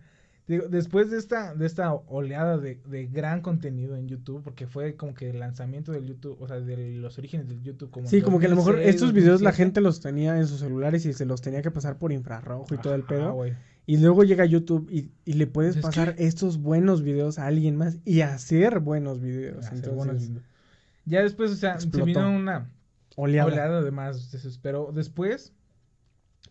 [0.47, 4.95] Digo, después de esta, de esta oleada de, de gran contenido en YouTube, porque fue
[4.95, 7.89] como que el lanzamiento del YouTube, o sea, de los orígenes del YouTube.
[7.91, 9.57] Como Sí, como que a lo mejor 2006, estos videos la 2007.
[9.57, 12.77] gente los tenía en sus celulares y se los tenía que pasar por infrarrojo y
[12.77, 13.37] todo el pedo.
[13.85, 17.45] Y luego llega YouTube y, y le puedes es pasar que- estos buenos videos a
[17.47, 19.59] alguien más y hacer buenos videos.
[19.65, 20.43] Hacer Entonces, buenos videos.
[21.05, 22.05] Ya después, o sea, se explotó.
[22.05, 22.69] vino una
[23.17, 23.47] oleada.
[23.51, 24.91] oleada de más desespero.
[24.93, 25.53] Después,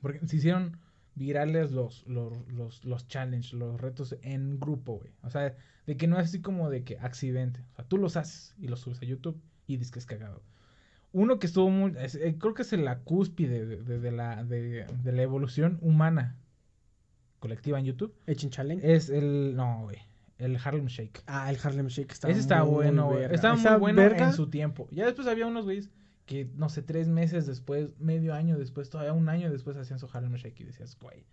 [0.03, 0.77] porque se hicieron
[1.17, 5.11] virales los, los, los, los challenges, los retos en grupo, güey.
[5.23, 5.57] O sea,
[5.87, 7.61] de que no es así como de que accidente.
[7.73, 10.43] O sea, tú los haces y los subes a YouTube y dices que es cagado.
[11.13, 14.45] Uno que estuvo muy, es- eh, creo que es la cúspide de, de- de la,
[14.45, 16.37] de, de la evolución humana
[17.39, 18.15] colectiva en YouTube.
[18.27, 18.95] Echen challenge.
[18.95, 19.97] Es el, no, güey,
[20.39, 21.23] el Harlem Shake.
[21.27, 23.25] Ah, el Harlem Shake está Ese está bueno, güey.
[23.25, 24.89] Estaba muy bueno verga- en su tiempo.
[24.91, 25.91] Ya después había unos güeyes
[26.27, 30.09] que, no sé, tres meses después, medio año después, todavía un año después hacían su
[30.13, 31.25] Harlem Shake y decías, güey.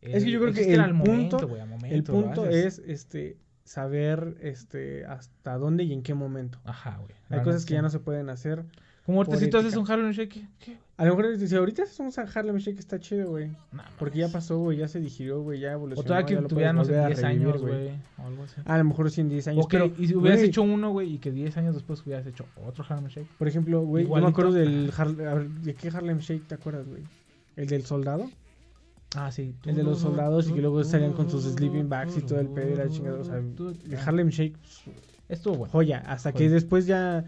[0.00, 2.46] Es que yo creo que el al punto, momento, güey, al el momento, lo punto
[2.46, 6.60] es este saber este hasta dónde y en qué momento.
[6.64, 7.14] Ajá, güey.
[7.28, 8.64] Hay cosas que ya no se pueden hacer.
[9.04, 10.78] Como ahorita haces un Harlem Shake, ¿qué?
[10.98, 13.50] A lo mejor si ahorita hacemos a Harlem Shake está chido, güey.
[13.98, 16.00] Porque ya pasó, güey, ya se digirió, güey, ya evolucionó.
[16.00, 17.88] O todavía que tuviéramos en volver a 10 revivir, años, güey.
[18.16, 18.60] O algo así.
[18.64, 19.64] A lo mejor sí en 10 años.
[19.64, 22.26] O que, pero, y si hubieras hecho uno, güey, y que 10 años después hubieras
[22.26, 23.28] hecho otro Harlem Shake.
[23.36, 26.54] Por ejemplo, güey, yo me acuerdo del Har- a ver, ¿de qué Harlem Shake te
[26.54, 27.02] acuerdas, güey?
[27.56, 28.30] ¿El del soldado?
[29.14, 29.54] Ah, sí.
[29.66, 32.48] El de los soldados y que luego salían con sus sleeping bags y todo el
[32.48, 33.18] pedo y la chingada.
[33.20, 34.82] O sea, el Harlem Shake, pues,
[35.28, 35.72] Estuvo bueno.
[35.72, 35.98] joya.
[36.06, 37.24] Hasta que después ya.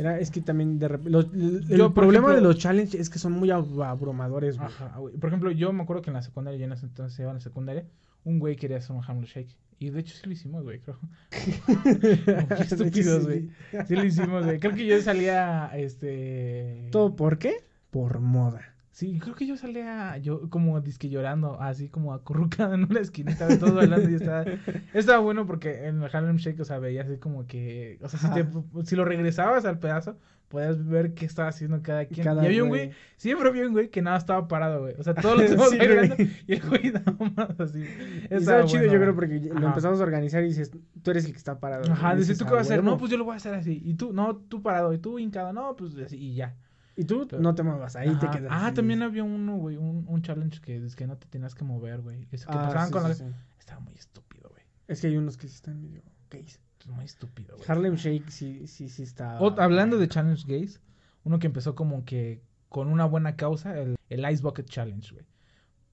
[0.00, 1.18] Era, es que también de repente.
[1.18, 4.68] el Yo, problema ejemplo- de los challenges es que son muy ab- abrumadores, güey.
[4.68, 5.14] Ajá, güey.
[5.16, 7.34] Por ejemplo, yo me acuerdo que en la secundaria, yo en ese entonces iba en
[7.34, 7.84] la secundaria,
[8.24, 9.54] un güey quería hacer un Harlem Shake.
[9.78, 10.98] Y de hecho sí lo hicimos, güey, creo.
[12.56, 13.48] Qué estúpidos, güey.
[13.86, 14.58] Sí lo hicimos, güey.
[14.58, 16.88] Creo que yo salía, este...
[16.92, 17.64] ¿Todo por qué?
[17.90, 18.74] Por moda.
[18.92, 23.46] Sí, creo que yo salía yo como disque llorando, así como acurrucado en una esquinita
[23.46, 24.44] de todo bailando y estaba,
[24.92, 28.18] estaba bueno porque en el Harlem Shake, o sea, veía así como que, o sea,
[28.18, 30.18] si, te- si lo regresabas al pedazo,
[30.48, 32.24] podías ver qué estaba haciendo cada quien.
[32.24, 32.90] Cada y había un güey.
[33.16, 34.96] siempre había un güey que nada estaba parado, güey.
[34.98, 37.82] O sea, todos los demás Sí, bailando y el güey nada más así.
[38.24, 39.66] Estaba estaba chido, bueno, yo creo, porque lo Ajá.
[39.68, 40.72] empezamos a organizar y dices,
[41.02, 41.90] tú eres el que está parado.
[41.92, 42.82] Ajá, dices, ¿tú qué vas a hacer?
[42.82, 43.80] No, pues yo lo voy a hacer así.
[43.84, 44.92] Y tú, no, tú parado.
[44.92, 46.56] Y tú hincado, no, pues así, y ya.
[46.96, 48.50] Y tú no te muevas, ahí te quedas.
[48.50, 51.64] Ah, también había uno, güey, un, un challenge que es que no te tenías que
[51.64, 52.26] mover, güey.
[52.30, 53.14] Es que Ah, pasaban sí, con sí, la...
[53.14, 53.24] sí.
[53.58, 54.62] Estaba muy estúpido, güey.
[54.88, 56.60] Es que hay unos que sí están medio gays.
[56.86, 57.68] Muy estúpido, güey.
[57.68, 59.36] Harlem Shake sí, sí, sí está.
[59.38, 60.80] Hablando de challenge gays,
[61.24, 65.26] uno que empezó como que con una buena causa, el, el Ice Bucket Challenge, güey.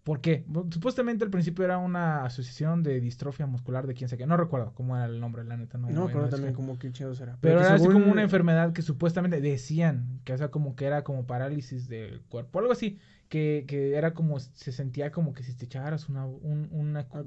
[0.08, 0.46] ¿Por qué?
[0.72, 4.26] Supuestamente al principio era una asociación de distrofia muscular de quién sé qué.
[4.26, 5.78] No recuerdo cómo era el nombre, la neta.
[5.78, 7.38] No, No no también como qué chido será.
[7.42, 10.86] Pero que era así como una enfermedad que supuestamente decían, que o sea, como que
[10.86, 15.44] era como parálisis del cuerpo, algo así, que, que era como, se sentía como que
[15.44, 17.24] si te echaras una, un- una, una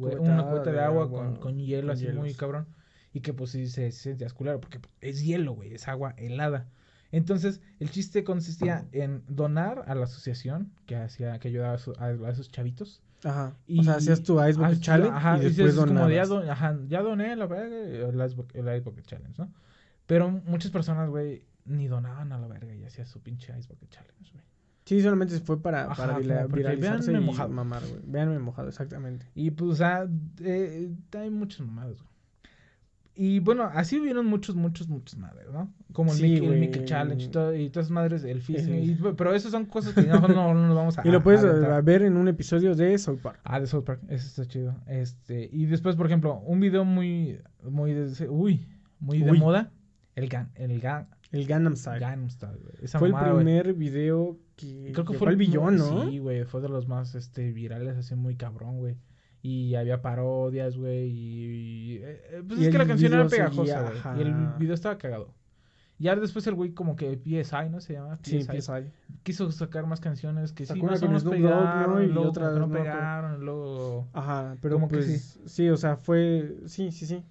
[0.47, 2.66] cubeta de de agua, con, con hielo con así muy cabrón,
[3.12, 6.14] y que pues sí se, se sentías culero, porque pues, es hielo, güey, es agua
[6.16, 6.66] helada.
[7.12, 11.94] Entonces, el chiste consistía en donar a la asociación que hacía, que ayudaba a, su-
[11.98, 13.02] a- a esos chavitos.
[13.24, 13.54] Ajá.
[13.78, 16.78] O sea, hacías tu Ice Bucket Challenge ajá, y después dices como ya, don- ajá,
[16.88, 19.52] ya doné la verga el Ice, Bucket, el Ice Bucket Challenge, ¿no?
[20.06, 23.90] Pero muchas personas, güey, ni donaban a la verga y hacían su pinche Ice Bucket
[23.90, 24.44] Challenge, güey.
[24.86, 27.50] Sí, solamente fue para, Ajá, para viralizarse véanme y mojado.
[27.50, 28.00] mamar, güey.
[28.06, 29.26] Véanme mojado, exactamente.
[29.34, 30.08] Y pues, o sea,
[30.40, 32.09] eh, hay muchas mamadas, güey.
[33.22, 35.70] Y bueno, así hubieron muchos, muchos, muchos madres, ¿no?
[35.92, 36.58] Como el, Sí, Mickey, el.
[36.60, 38.72] Mickey Challenge y, todo- y todas esas madres, el fishing.
[38.72, 41.22] El- y- pero eso son cosas que no, no, no nos vamos a Y lo
[41.22, 41.42] puedes
[41.84, 43.38] ver en un episodio de South Park.
[43.44, 44.74] Ah, de South Park, eso está chido.
[44.86, 48.66] Este, y después, por ejemplo, un video muy, muy de, uy,
[49.00, 49.38] muy de Uy.
[49.38, 49.70] moda,
[50.14, 52.00] el Gan, el Gan, El Gangnam Style.
[52.00, 52.74] Gangnam Style, güey.
[52.82, 56.08] Esa fue mamada, el primer video que Creo que llegó fue el billón, ¿no?
[56.10, 58.96] Sí, güey, fue de los más, este, virales, así muy cabrón, güey.
[59.43, 61.97] Y había parodias, güey, y...
[62.03, 64.18] eh, eh, pues Y es que la canción era pegajosa, güey.
[64.18, 65.32] Y el video estaba cagado.
[65.99, 67.80] Ya después el güey como que PSI, ¿no?
[67.80, 68.91] Se llama Sí, PSI.
[69.22, 72.03] Quiso sacar más canciones que sí, más o menos pegaron, ¿no?
[72.03, 74.09] Y luego otras, no pegaron, luego...
[74.14, 75.68] Ajá, pero Como que pues sí.
[75.68, 77.22] o sea, fue sí, sí, sí.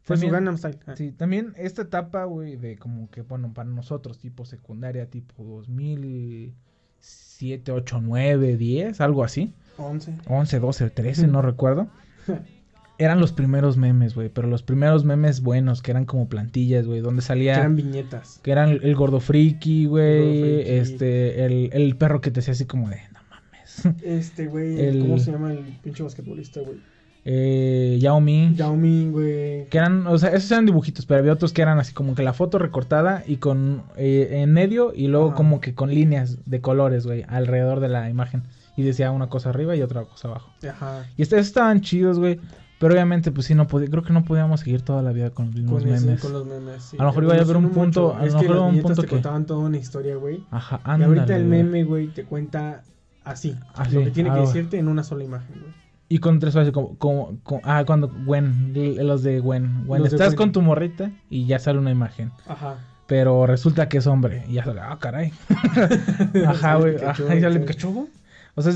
[0.00, 0.78] Fue También- su Gangnam Style.
[0.86, 0.96] Ah.
[0.96, 7.72] Sí, también esta etapa, güey, de como que, bueno, para nosotros, tipo secundaria, tipo 2007,
[7.72, 9.52] 8, 9, 10, algo así.
[9.78, 10.14] 11.
[10.26, 11.88] 11, 12, 13, no recuerdo.
[12.96, 17.00] Eran los primeros memes, güey, pero los primeros memes buenos, que eran como plantillas, güey,
[17.00, 17.54] donde salía...
[17.54, 18.38] Que eran viñetas.
[18.42, 22.88] que eran el gordo friki, güey, este, el, el perro que te hacía así como
[22.88, 24.00] de, no mames.
[24.04, 26.76] Este, güey, El- ¿cómo se llama el pinche basquetbolista, güey?
[27.26, 28.54] Eh, Yao Ming.
[28.54, 29.64] Yao Ming, güey.
[29.70, 32.22] Que eran, o sea, esos eran dibujitos, pero había otros que eran así como que
[32.22, 35.36] la foto recortada y con eh, en medio y luego Ajá.
[35.36, 38.42] como que con líneas de colores, güey, alrededor de la imagen.
[38.76, 40.50] Y decía una cosa arriba y otra cosa abajo.
[40.68, 41.04] Ajá.
[41.16, 42.40] Y estos estaban chidos, güey.
[42.80, 45.46] Pero obviamente, pues sí, no podía, creo que no podíamos seguir toda la vida con
[45.46, 46.20] los mismos Con, ese- memes.
[46.20, 46.96] con los memes, sí.
[46.98, 48.16] A lo mejor iba a haber un punto, mucho.
[48.16, 49.14] a Es lo que mejor las un viñetas punto te que...
[49.14, 50.44] contaban toda una historia, güey.
[50.50, 52.82] Ajá, y ahorita ándale, el meme, güey, te cuenta
[53.22, 53.56] así.
[53.74, 55.72] Así, lo que tiene que decirte en una sola imagen, güey.
[56.08, 58.72] Y con tres frases como, como, como- ah, cuando Gwen,
[59.06, 60.36] los de Gwen, Gwen, Los estás Gwen.
[60.36, 62.32] con tu morrita y ya sale una imagen.
[62.46, 62.76] Ajá.
[63.06, 64.44] Pero resulta que es hombre.
[64.48, 65.32] Y ya sale, ah, caray.
[66.46, 66.96] Ajá, güey.
[67.02, 67.60] Ajá, y sale.
[67.60, 68.08] Pikachu.
[68.54, 68.72] O sea,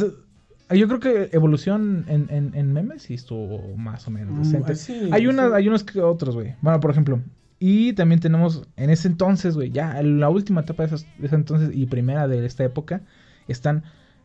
[0.75, 4.75] yo creo que evolución en, en, en memes sí estuvo más o menos Mm, decente.
[4.75, 5.53] sí, hay, una, sí.
[5.55, 6.55] hay unos que otros, güey.
[6.61, 7.21] Bueno, por ejemplo.
[7.61, 11.27] Y también tenemos en ese entonces, güey, ya en la última etapa de, esos- de
[11.27, 13.01] ese entonces y primera de esta época,
[13.49, 13.83] están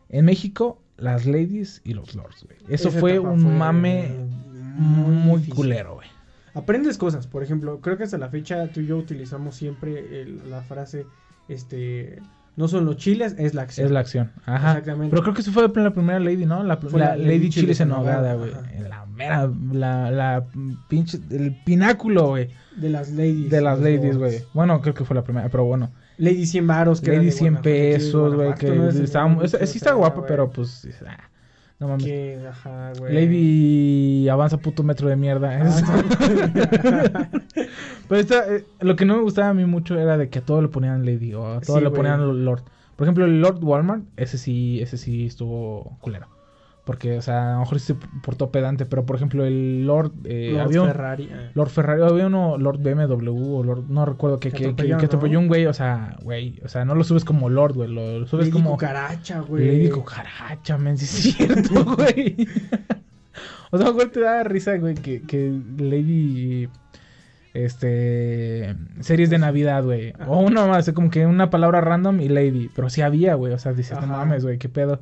[0.08, 2.58] en México las ladies y los lords, güey.
[2.68, 4.08] Eso fue un fue mame
[4.76, 5.54] muy, difícil.
[5.54, 6.08] culero, güey.
[6.54, 10.48] Aprendes cosas, por ejemplo, creo que hasta la fecha tú y yo utilizamos siempre el-
[10.48, 11.04] la frase,
[11.48, 12.20] este,
[12.56, 13.86] no son los chiles, es la acción.
[13.86, 14.30] Es la acción.
[14.46, 14.70] Ajá.
[14.70, 15.10] Exactamente.
[15.10, 16.62] Pero creo que eso fue la primera lady, ¿no?
[16.62, 18.52] La, Fue la la Lady Lady Chiles en Nogada, güey.
[18.88, 20.44] La mera, la, la
[20.88, 22.50] pinche, el pináculo, güey.
[22.76, 23.50] De las ladies.
[23.50, 24.42] De las ladies, güey.
[24.52, 25.90] Bueno, creo que fue la primera, pero bueno.
[26.16, 27.00] Lady 100 varos.
[27.00, 28.54] que Lady de 100 Guanajuato, que es de pesos, güey.
[28.54, 31.28] Que no es estaba, sí está guapa, pero pues, ah,
[31.84, 32.04] no mames.
[32.04, 33.12] Que, ajá, güey.
[33.14, 35.50] Lady avanza puto metro de mierda.
[35.62, 37.28] Ah,
[38.08, 40.42] Pero esta, eh, lo que no me gustaba a mí mucho era de que a
[40.42, 41.96] todo le ponían Lady o a todo Sí, le güey.
[41.96, 42.62] ponían Lord.
[42.96, 46.28] Por ejemplo, el Lord Walmart, ese sí, ese sí estuvo culero.
[46.84, 50.12] Porque, o sea, a lo mejor sí se portó pedante, pero por ejemplo, el Lord.
[50.24, 51.50] Eh, Lord había un- Ferrari, eh.
[51.54, 55.32] Lord Ferrari, había uno, Lord BMW, o Lord, no recuerdo que, Que atropelló, que atropelló
[55.34, 55.40] ¿no?
[55.40, 58.26] un güey, o sea, güey, o sea, no lo subes como Lord, güey, lo, lo
[58.26, 58.72] subes Lady como.
[58.72, 59.66] Cucaracha, güey.
[59.66, 62.36] Lady Cucaracha, men, sí es cierto, güey.
[63.70, 66.68] o sea, güey, te da risa, güey, que, que Lady.
[67.54, 70.12] este series de Navidad, güey.
[70.26, 72.70] O una más, como que una palabra random y Lady.
[72.74, 73.52] Pero sí había, güey.
[73.54, 75.00] O sea, dices, no mames, güey, qué pedo.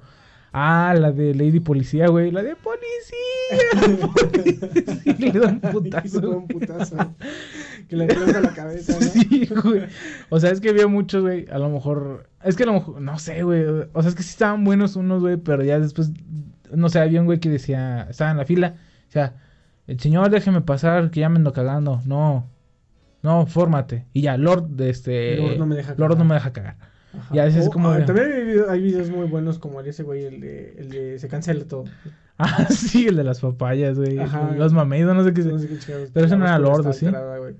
[0.52, 2.30] Ah, la de Lady Policía, güey.
[2.30, 4.08] La de Policía.
[4.14, 5.16] policía.
[5.18, 6.20] Le da un putazo.
[6.20, 7.14] Le da un putazo.
[7.88, 9.00] que le explota la cabeza, ¿no?
[9.00, 9.84] Sí, güey.
[10.28, 11.46] O sea, es que había muchos, güey.
[11.50, 12.28] A lo mejor.
[12.44, 13.00] Es que a lo mejor.
[13.00, 13.64] No sé, güey.
[13.92, 15.38] O sea, es que sí estaban buenos unos, güey.
[15.38, 16.10] Pero ya después.
[16.70, 18.06] No sé, había un güey que decía.
[18.10, 18.74] Estaba en la fila.
[19.08, 19.36] O sea,
[19.86, 22.02] el señor, déjeme pasar, que ya me ando cagando.
[22.04, 22.46] No.
[23.22, 24.06] No, fórmate.
[24.12, 25.36] Y ya, Lord, de este.
[25.36, 26.18] Lord no me deja Lord cagar.
[26.18, 26.91] no me deja cagar.
[27.18, 27.34] Ajá.
[27.34, 27.88] Ya, ese es O, como.
[27.90, 30.88] ah, También hay, video- hay videos muy buenos como el ese güey, el de, el
[30.90, 31.84] de se cancela todo.
[32.38, 34.18] Ah, sí, el de las papayas, güey.
[34.18, 34.52] Ajá.
[34.56, 35.42] Los mameidos, no sé qué.
[35.42, 35.76] No sé qué
[36.12, 37.06] Pero la no era Lord, ¿sí?
[37.06, 37.54] alterada, güey.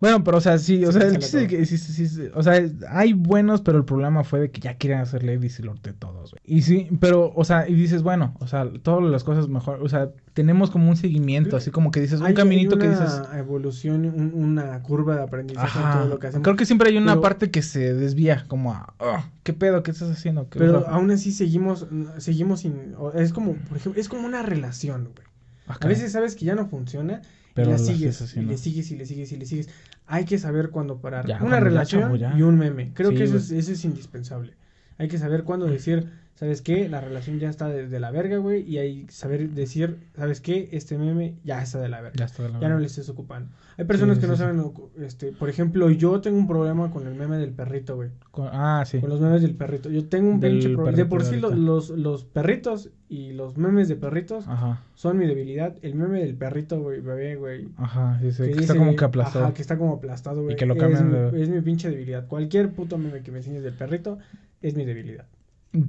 [0.00, 2.22] Bueno, pero o sea, sí, o Sí, sea, el chiste de que sí, sí, sí,
[2.32, 5.64] o sea, hay buenos, pero el problema fue de que ya querían hacer Ladies y
[5.64, 6.40] Lord de todos, güey.
[6.44, 9.88] Y sí, pero, o sea, y dices, bueno, o sea, todas las cosas mejor, o
[9.88, 13.00] sea, tenemos como un seguimiento, así como que dices, un Hay- caminito hay que una
[13.00, 16.44] dices, evolución, un- una curva de aprendizaje en todo lo que hacemos.
[16.44, 19.82] creo que siempre hay una Pero- parte que se desvía, como a, "Ah, ¿qué pedo?
[19.82, 20.48] ¿Qué estás haciendo?
[20.48, 21.88] ¿Qué Pero aún así seguimos,
[22.18, 25.26] seguimos sin, es como, por ejemplo, es como una relación, güey.
[25.66, 25.88] A Ajá.
[25.88, 27.20] veces sabes que ya no funciona
[27.52, 29.68] Pero y la sigues, y le sigues y le sigues y le sigues.
[30.08, 31.26] Hay que saber cuándo parar.
[31.26, 32.92] Ya, una relación chavo, y un meme.
[32.94, 34.54] Creo Sí, que eso es, eso es indispensable.
[34.96, 36.88] Hay que saber cuándo decir, ¿sabes qué?
[36.88, 38.62] La relación ya está de, de la verga, güey.
[38.62, 40.68] Y hay saber decir, ¿sabes qué?
[40.70, 42.16] Este meme ya está de la verga.
[42.16, 42.74] Ya está de la Ya verga.
[42.76, 43.50] no le estés ocupando.
[43.76, 44.42] Hay personas Sí, que sí, no sí.
[44.42, 48.10] saben, este, por ejemplo, yo tengo un problema con el meme del perrito, güey.
[48.30, 49.00] con- ah, sí.
[49.00, 49.90] Con los memes del perrito.
[49.90, 50.96] Yo tengo un pinche problema.
[50.96, 55.26] De por sí lo- los, los perritos y los memes de perritos Ajá, son mi
[55.26, 55.74] debilidad.
[55.82, 57.68] El meme del perrito, güey, bebé, güey.
[57.76, 59.44] ajá, sí, sí, que que está como que aplastado.
[59.46, 60.54] Ajá, que está como aplastado, güey.
[60.56, 62.26] que lo es cambian mi- de- Es, mi pinche debilidad.
[62.28, 64.18] Cualquier puto meme que me enseñes del perrito
[64.62, 65.26] es mi debilidad.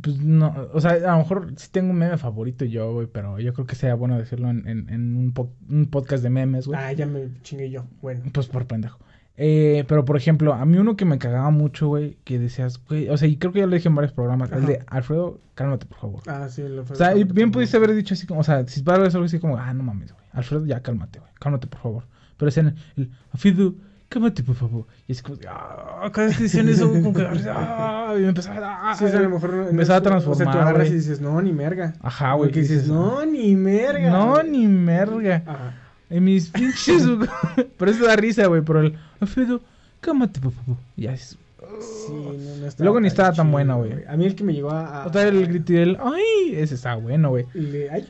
[0.01, 3.39] Pues no, o sea, a lo mejor sí tengo un meme favorito yo, güey, pero
[3.39, 6.67] yo creo que sería bueno decirlo en, en, en un, po- un podcast de memes,
[6.67, 6.77] güey.
[6.79, 7.85] Ah, ya me chingué yo.
[8.01, 8.23] Bueno.
[8.33, 8.99] Pues por pendejo.
[9.41, 13.07] Eh, pero por ejemplo, a mí uno que me cagaba mucho, güey, que decías, güey,
[13.07, 15.85] o sea, y creo que ya lo dije en varios programas, el de Alfredo, cálmate,
[15.85, 16.23] por favor.
[16.27, 18.81] Ah, sí, lo O sea, y bien pudiste haber dicho así como, o sea, si
[18.83, 22.03] para algo así como, ah, no mames, güey, Alfredo, ya cálmate, güey, cálmate, por favor.
[22.35, 23.75] Pero es en el, Alfredo,
[24.09, 24.85] cálmate, por favor.
[25.07, 28.91] Y es como, ah, cada vez que decían eso, como que, ah, y me empezaba,
[28.91, 30.89] ah, Sí, o sea, a lo mejor empezaba a es- O sea, tú transformar, agarras
[30.89, 31.93] y dices, no, ni merga.
[32.01, 34.09] Ajá, güey, Que dices, no, ni merga.
[34.09, 35.43] No, ni merga.
[35.45, 35.73] Ajá.
[36.09, 37.03] En mis pinches.
[37.77, 38.61] pero eso da risa, güey.
[38.61, 38.97] Pero el.
[39.19, 39.61] Alfredo,
[40.01, 40.77] cálmate, por favor.
[40.97, 41.37] Ya es.
[41.79, 44.03] Sí, no, no estaba Luego ni estaba tan buena, güey.
[44.07, 45.05] A mí el que me llegó a...
[45.05, 45.97] Otra vez el grito y el.
[46.01, 46.55] ¡Ay!
[46.55, 47.45] Ese está bueno, güey.
[47.53, 48.09] y le, ayuda.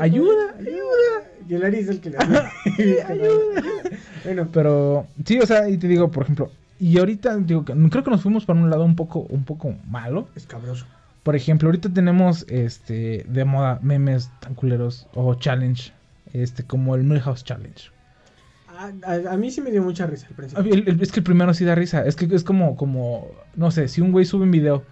[0.00, 1.30] Ayuda, ayuda.
[1.48, 2.52] Y el Ari es el que le ayuda.
[4.24, 5.06] Bueno, Pero.
[5.24, 6.50] Sí, o sea, y te digo, por ejemplo.
[6.80, 9.74] Y ahorita, digo, que- creo que nos fuimos por un lado un poco, un poco
[9.88, 10.28] malo.
[10.36, 10.86] es cabroso.
[11.22, 15.92] Por ejemplo, ahorita tenemos este de moda memes tan culeros o challenge.
[16.32, 17.90] Este, como el Millhouse Challenge.
[18.76, 20.72] A, a- a mí sí me dio mucha risa al principio.
[20.74, 22.04] el- el- es que el primero sí da risa.
[22.04, 24.84] Es que es como, como, no sé, si un güey sube un video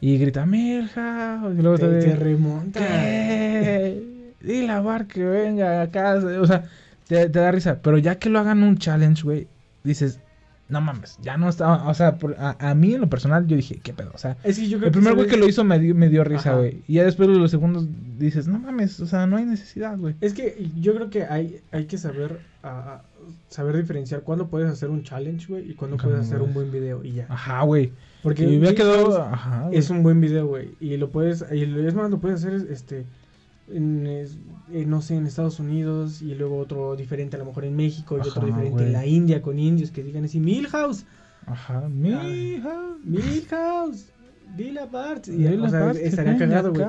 [0.00, 2.80] y grita Milhouse y luego Te, te, te remonta.
[2.80, 4.02] ¿Qué?
[4.40, 6.14] Dile a Bar que venga acá.
[6.40, 6.64] O sea,
[7.08, 7.80] te, te da risa.
[7.82, 9.46] Pero ya que lo hagan un challenge, güey,
[9.84, 10.20] dices,
[10.68, 11.88] no mames, ya no está.
[11.88, 14.12] O sea, por- a, a mí en lo personal yo dije, ¿qué pedo?
[14.14, 16.08] O sea, Es que yo creo el primer güey que lo hizo me dio, me
[16.08, 16.82] dio risa, güey.
[16.86, 17.86] Y ya después de los segundos
[18.18, 20.14] dices, no mames, o sea, no hay necesidad, güey.
[20.20, 22.38] Es que yo creo que hay, hay que saber
[23.48, 27.04] saber diferenciar cuándo puedes hacer un challenge, güey, y cuándo puedes hacer un buen video
[27.04, 27.26] y ya.
[27.28, 27.92] Ajá, güey.
[28.22, 29.22] Porque y Big quedado.
[29.22, 32.44] Ajá, es un buen video, güey, y lo puedes, y lo- es más, lo puedes
[32.44, 33.04] hacer, este,
[33.72, 34.28] en, eh,
[34.86, 38.28] no sé, en Estados Unidos, y luego otro diferente a lo mejor en México, y
[38.28, 41.04] otro diferente en la India con indios que digan así, Milhouse,
[41.46, 43.04] Ajá, Milhouse.
[43.04, 44.12] Milhouse,
[44.56, 46.86] dile a Bart, y, Dile o sea, Bart estaría cagado, güey.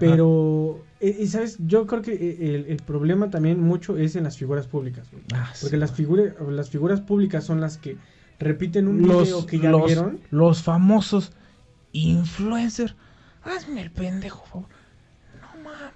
[0.00, 4.24] Pero, eh, y sabes, yo creo que eh, el, el problema también mucho es en
[4.24, 5.22] las figuras públicas, güey.
[5.32, 7.96] Ah, Porque sí, las figuras, las figuras públicas son las que
[8.40, 10.20] repiten un los, video que ya los, vieron.
[10.30, 11.32] los famosos
[11.92, 12.96] influencers.
[13.42, 14.68] Hazme el pendejo, por favor.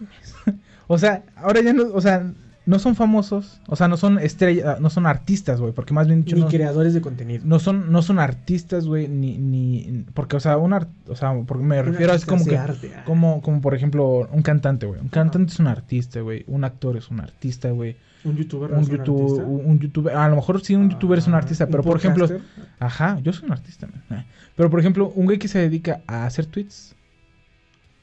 [0.00, 0.34] Mames.
[0.86, 2.32] o sea, ahora ya no, o sea,
[2.66, 6.24] no son famosos, o sea, no son estrellas, no son artistas, güey, porque más bien
[6.24, 7.42] dicho Ni no, creadores de contenido.
[7.44, 11.32] no son no son artistas, güey, ni ni porque o sea, un art- o sea,
[11.46, 13.04] porque me refiero es artista como que arte, ah.
[13.06, 15.00] como como por ejemplo, un cantante, güey.
[15.00, 16.44] Un cantante es un artista, güey.
[16.46, 17.96] Un actor es un artista, güey.
[18.22, 19.42] Un youtuber Un, es un artista.
[19.46, 21.96] un, youtuber, a lo mejor sí un youtuber es un Ah, artista, un pero por
[21.96, 22.28] ejemplo.
[22.78, 23.88] Ajá, yo soy un artista.
[23.88, 24.20] man.
[24.20, 24.26] Eh.
[24.54, 26.94] Pero por ejemplo, un güey que se dedica a hacer tweets,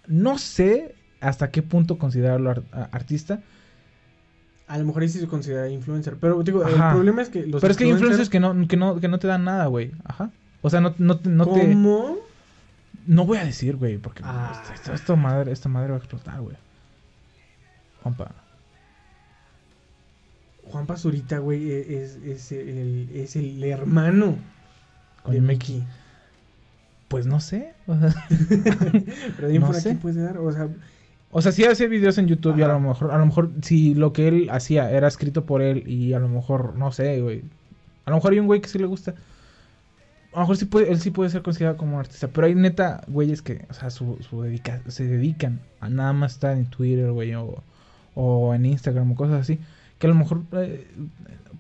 [0.08, 3.40] no sé hasta qué punto considerarlo artista.
[4.68, 6.18] A lo mejor ahí sí se considera influencer.
[6.20, 6.90] Pero digo, Ajá.
[6.90, 9.08] el problema es que los Pero es que hay influencers que no, que no, que
[9.08, 9.92] no te dan nada, güey.
[10.04, 10.30] Ajá.
[10.62, 11.62] O sea, no, no, te- no te...
[11.62, 12.18] ¿Cómo?
[13.06, 14.62] No voy a decir, güey, porque Ah.
[14.62, 16.58] esto, esto- esto madre, esta madre va a explotar, güey.
[18.04, 18.32] Juanpa.
[20.66, 24.36] Juan Pazurita, güey, e- es, es el, es el hermano
[25.24, 25.84] Con de Mickey.
[27.08, 27.74] Pues no sé.
[27.88, 29.92] Pero dime No por sé.
[29.92, 30.68] aquí puede dar, o sea,
[31.32, 33.94] O sea, sí hace videos en YouTube y a lo mejor, a lo mejor si
[33.94, 37.44] lo que él hacía era escrito por él y a lo mejor, no sé, güey.
[38.06, 39.12] A lo mejor hay un güey que sí le gusta.
[40.34, 42.28] A lo mejor sí puede, él sí puede ser considerado como un artista.
[42.30, 46.34] Pero hay neta güeyes que, o sea, su, su dedica- se dedican a nada más
[46.34, 47.62] estar en Twitter, güey, o,
[48.16, 49.60] o en Instagram o cosas así.
[50.00, 50.44] Que a lo mejor...
[50.54, 50.88] eh,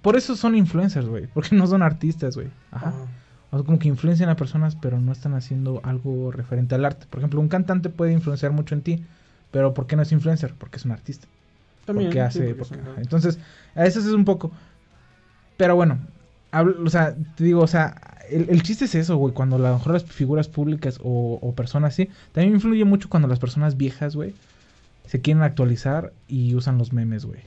[0.01, 1.28] por eso son influencers, güey.
[1.34, 2.47] Porque no son artistas, güey.
[2.72, 2.89] Ajá.
[2.89, 2.97] ajá.
[3.51, 7.05] O sea, como que influencian a personas, pero no están haciendo algo referente al arte.
[7.09, 9.05] Por ejemplo, un cantante puede influenciar mucho en ti,
[9.51, 10.53] pero ¿por qué no es influencer?
[10.57, 11.27] Porque es un artista.
[11.85, 12.09] también.
[12.09, 12.55] porque sí, hace.
[12.55, 13.39] porque porque- son- Entonces,
[13.75, 14.51] a eso es un poco.
[15.57, 15.99] Pero bueno,
[16.51, 17.95] hablo- o sea, te digo, o sea,
[18.29, 19.33] el, el chiste es eso, güey.
[19.33, 23.27] Cuando a lo mejor las figuras públicas o, o personas así, también influye mucho cuando
[23.27, 24.33] las personas viejas, güey,
[25.05, 27.39] se quieren actualizar y usan los memes, güey.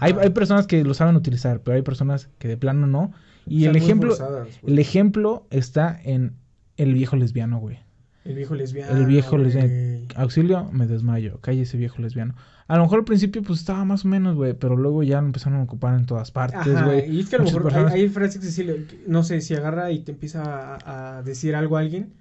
[0.00, 3.12] Hay, hay personas que lo saben utilizar, pero hay personas que de plano no.
[3.46, 6.32] Y el ejemplo, forzadas, el ejemplo está en
[6.78, 7.78] el viejo lesbiano, güey.
[8.24, 8.96] El viejo lesbiano.
[8.96, 10.06] El viejo lesbiano.
[10.16, 11.38] Auxilio, me desmayo.
[11.40, 12.34] Cállese, viejo lesbiano.
[12.66, 14.54] A lo mejor al principio, pues estaba más o menos, güey.
[14.54, 17.10] Pero luego ya lo empezaron a ocupar en todas partes, güey.
[17.14, 18.66] y es que a lo mejor hay, personas- hay frases que sí,
[19.06, 22.14] no sé, si agarra y te empieza a, a decir algo a alguien,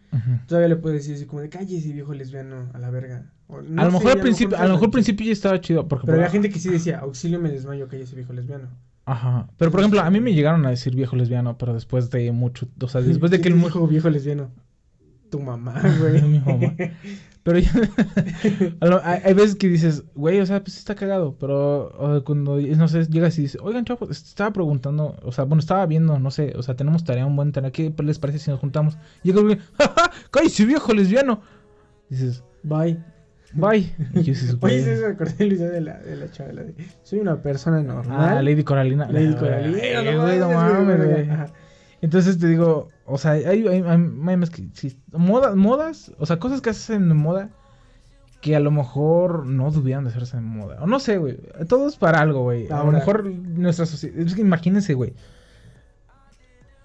[0.48, 3.32] todavía le puedes decir así como de cállese viejo lesbiano a la verga.
[3.48, 5.62] O no a lo sé, mejor al principio, a lo mejor al principio ya estaba
[5.62, 5.88] chido.
[5.88, 8.68] Porque Pero por- había gente que sí decía, auxilio me desmayo, cállese viejo lesbiano.
[9.06, 9.48] Ajá.
[9.58, 12.68] Pero por ejemplo, a mí me llegaron a decir viejo lesbiano, pero después de mucho.
[12.82, 14.50] O sea, después de que ¿Quién el dijo viejo lesbiano?
[15.34, 16.22] Tu mamá, güey.
[16.22, 16.74] Mi mamá.
[17.42, 17.72] Pero ya-
[19.04, 21.36] hay, hay veces que dices, güey, o sea, pues está cagado.
[21.40, 25.46] Pero o sea, cuando, no sé, llegas y dices, oigan, chavos, estaba preguntando, o sea,
[25.46, 27.72] bueno, estaba viendo, no sé, o sea, tenemos tarea, un buen tarea.
[27.72, 28.96] ¿Qué les parece si nos juntamos?
[29.24, 30.12] Y llega el güey, ¡jaja!
[30.30, 31.42] ¡Cállese, viejo lesbiano!
[32.10, 33.04] Dices, Bye.
[33.54, 33.92] bye.
[34.14, 34.98] Y dices, Oye, güey.
[34.98, 38.38] se acordé de la, de la chava, de, soy una persona normal.
[38.38, 39.10] Ah, Lady Coralina.
[39.10, 41.28] Lady Ah, Coralina, no güey, no mames, güey,
[42.04, 46.38] Entonces te digo, o sea, hay, hay, hay memes que sí, modas, modas, o sea,
[46.38, 47.50] cosas que hacen de moda
[48.42, 50.78] que a lo mejor no debían de hacerse de moda.
[50.82, 51.38] O no sé, güey.
[51.70, 52.70] Todo es para algo, güey.
[52.70, 54.18] A lo mejor nuestra sociedad.
[54.20, 55.14] Es que imagínense, güey.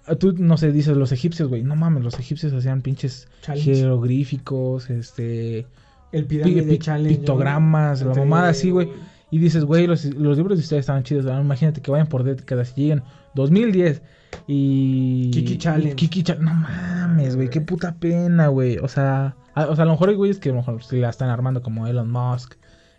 [0.07, 1.63] Ah, Tú, no sé, dices los egipcios, güey.
[1.63, 3.75] No mames, los egipcios hacían pinches Challenge.
[3.75, 5.67] jeroglíficos, este.
[6.13, 7.17] El pi- pirámide pi- challenge.
[7.17, 8.89] pictogramas, la mamada así, güey.
[9.31, 11.25] Y dices, güey, los, los libros de historia estaban chidos.
[11.25, 13.03] Ahora imagínate que vayan por décadas y lleguen
[13.35, 14.01] 2010
[14.47, 15.29] y...
[15.31, 15.95] Kiki Challenge.
[15.95, 16.45] Kiki Challenge.
[16.51, 18.77] No mames, güey, qué puta pena, güey.
[18.79, 20.97] O sea, a, o sea, a lo mejor hay güeyes que a lo mejor se
[20.97, 22.55] la están armando como Elon Musk.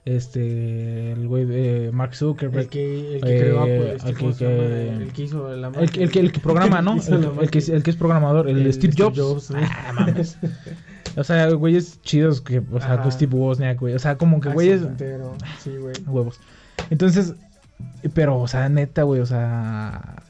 [0.06, 2.64] Este, el güey de Mark Zuckerberg.
[2.64, 5.56] El que, el que eh, creó Apple, este, el ¿cómo que- que- el que hizo
[5.56, 6.94] la el, el que, el que programa, ¿no?
[6.96, 7.14] El que
[7.44, 7.76] El, que, es- máquina.
[7.76, 9.18] el que es programador, el, Steve Steve Jobs.
[9.18, 9.62] Jobs, güey.
[9.64, 10.38] ah, mames.
[11.16, 13.10] O sea, güeyes chidos que, o sea, Ajá.
[13.10, 13.94] Steve Wozniak, güey.
[13.94, 15.94] O sea, como que Axel güeyes Quintero, Sí, güey.
[16.06, 16.38] huevos.
[16.90, 17.34] Entonces,
[18.14, 20.22] pero, o sea, neta, güey, o sea,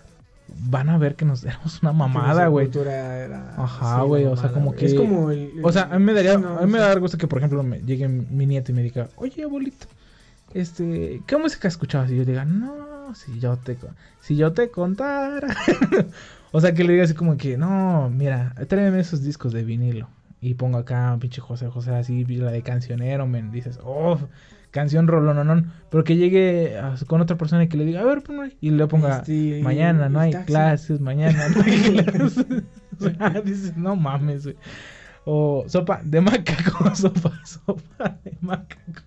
[0.48, 2.70] van a ver que nos éramos una mamada, güey.
[2.74, 4.78] era- Ajá, sí, güey, o sea, como güey.
[4.78, 4.86] que...
[4.86, 5.52] Es como el...
[5.62, 7.26] O sea, a mí me daría, no, a mí me o sea, da gusto que,
[7.28, 9.86] por ejemplo, me llegue mi nieto y me diga, oye, abuelito,
[10.54, 12.10] este, ¿qué música escuchabas?
[12.10, 13.76] Y yo diga, no, si yo te,
[14.20, 15.48] si yo te contara.
[16.52, 20.08] o sea, que le diga así como que, no, mira, tráeme esos discos de vinilo.
[20.40, 23.50] Y pongo acá un pinche José José así, la de cancionero, men.
[23.52, 24.18] Dices, oh,
[24.70, 25.72] canción rolononón.
[25.90, 28.52] Pero que llegue a- con otra persona y que le diga, a ver, ponme.
[28.60, 30.46] Y le ponga, Este, mañana no hay taxi.
[30.46, 31.72] clases, mañana no hay
[32.04, 32.46] clases.
[33.00, 34.56] O sea, dices, no mames, güey.
[35.24, 39.02] O sopa de macaco, sopa, sopa de macaco.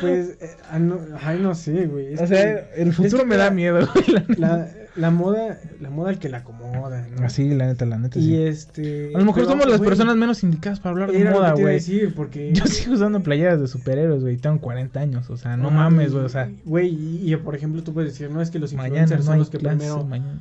[0.00, 2.14] Pues, eh, ah, no, ay, no sé, güey.
[2.14, 4.38] es O sea, que- el es futuro que me da miedo, güey.
[4.38, 4.68] la.
[4.96, 7.24] La, moda, la moda el que la acomoda, ¿no?
[7.24, 8.42] Así, la neta, la neta, Y sí.
[8.42, 9.12] este...
[9.14, 11.80] A lo mejor pero, somos las personas menos indicadas para hablar de moda, güey.
[12.14, 12.52] porque...
[12.52, 14.36] Yo sigo usando playeras de superhéroes, güey.
[14.36, 16.50] Tengo 40 años, o sea, no mames, güey, o sea.
[16.64, 19.38] Güey, y, y, por ejemplo, tú puedes decir, no, es que los influencers no son
[19.38, 20.04] los que clase, primero...
[20.04, 20.40] mañana.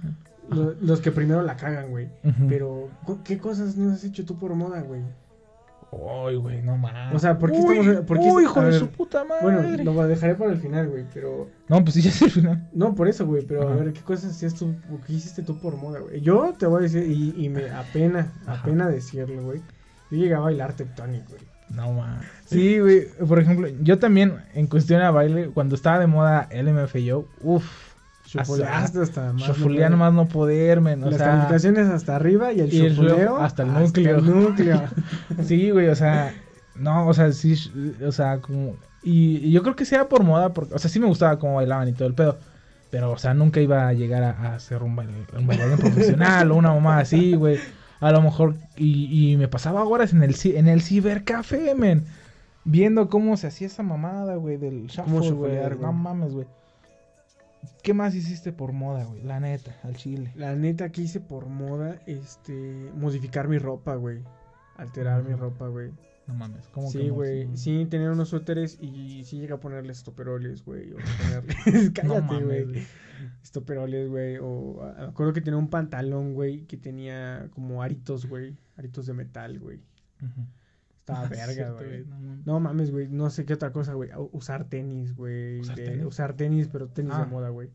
[0.49, 2.07] lo- los que primero la cagan, güey.
[2.47, 2.89] Pero,
[3.23, 5.01] ¿qué cosas no has hecho tú por moda, güey?
[5.91, 7.15] Ay, güey, no mames.
[7.15, 8.05] O sea, ¿por qué Uy, estamos...
[8.05, 9.41] por qué- uy, hijo de su puta madre.
[9.41, 11.49] Bueno, lo dejaré para el final, güey, pero...
[11.67, 12.69] No, pues sí, ya es el final.
[12.73, 15.59] No, por eso, güey, pero a ver, ¿qué cosas hacías tú, o qué hiciste tú
[15.59, 16.21] por moda, güey?
[16.21, 18.61] Yo te voy a decir, y, y me apena, Ajá.
[18.61, 19.59] apena decirlo, güey.
[20.11, 21.41] Yo llegué a bailar tectonic, güey.
[21.69, 22.25] No mames.
[22.45, 23.07] Sí, güey.
[23.27, 27.88] Por ejemplo, yo también, en cuestión a baile, cuando estaba de moda LMFAO, uff.
[28.29, 29.57] Chupoleaste hasta más.
[29.57, 31.03] No nomás no poder, men.
[31.03, 34.17] O Las sea, calificaciones hasta arriba y el y el hasta el núcleo.
[34.17, 34.83] el núcleo.
[35.43, 36.33] sí, güey, o sea,
[36.75, 37.55] no, o sea, sí,
[38.05, 38.75] o sea, como...
[39.01, 41.55] Y, y yo creo que sea por moda, porque, o sea, sí me gustaba cómo
[41.55, 42.37] bailaban y todo el pedo.
[42.91, 46.55] Pero, o sea, nunca iba a llegar a, a ser un, un bailarín profesional o
[46.55, 47.57] una mamá así, güey.
[47.99, 52.05] A lo mejor, y, y me pasaba horas en el, en el cibercafé, men.
[52.63, 55.57] Viendo cómo se hacía esa mamada, güey, del shuffle, güey.
[55.79, 56.45] No mames, güey.
[57.89, 59.23] ¿Qué ¿qué más hiciste por moda, güey?
[59.23, 60.31] La neta, al chile.
[60.35, 64.19] La neta que hice por moda, este, modificar mi ropa, güey.
[64.77, 65.89] Alterar mi ropa, güey.
[66.27, 67.13] No mames, ¿cómo Sí, que no?
[67.15, 67.47] güey.
[67.57, 67.79] Sí.
[67.79, 70.93] Sí, tener unos suéteres y sí llega a ponerles estoperoles, güey.
[70.93, 71.89] O ponerles...
[71.95, 72.65] Cállate, güey.
[72.65, 72.87] güey.
[73.41, 74.37] estoperoles, güey.
[74.39, 78.55] O ah, me acuerdo que tenía un pantalón, güey, que tenía como aritos, güey.
[78.77, 79.81] Aritos de metal, güey.
[80.21, 80.45] Ujú.
[80.99, 81.87] Estaba Ah, verga, güey.
[81.87, 82.45] güey, no mames.
[82.45, 83.07] No mames, güey.
[83.07, 84.11] No sé qué otra cosa, güey.
[84.31, 85.61] Usar tenis, güey.
[85.61, 86.05] ¿Usar tenis?
[86.05, 87.21] Usar tenis, pero tenis Ah.
[87.21, 87.71] de moda, güey.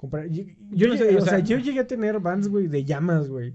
[0.00, 0.28] Comprar...
[0.30, 2.68] Yo, Yo no llegué- sé, o o sea, sea- yo llegué a tener bands, güey,
[2.68, 3.54] de llamas, güey.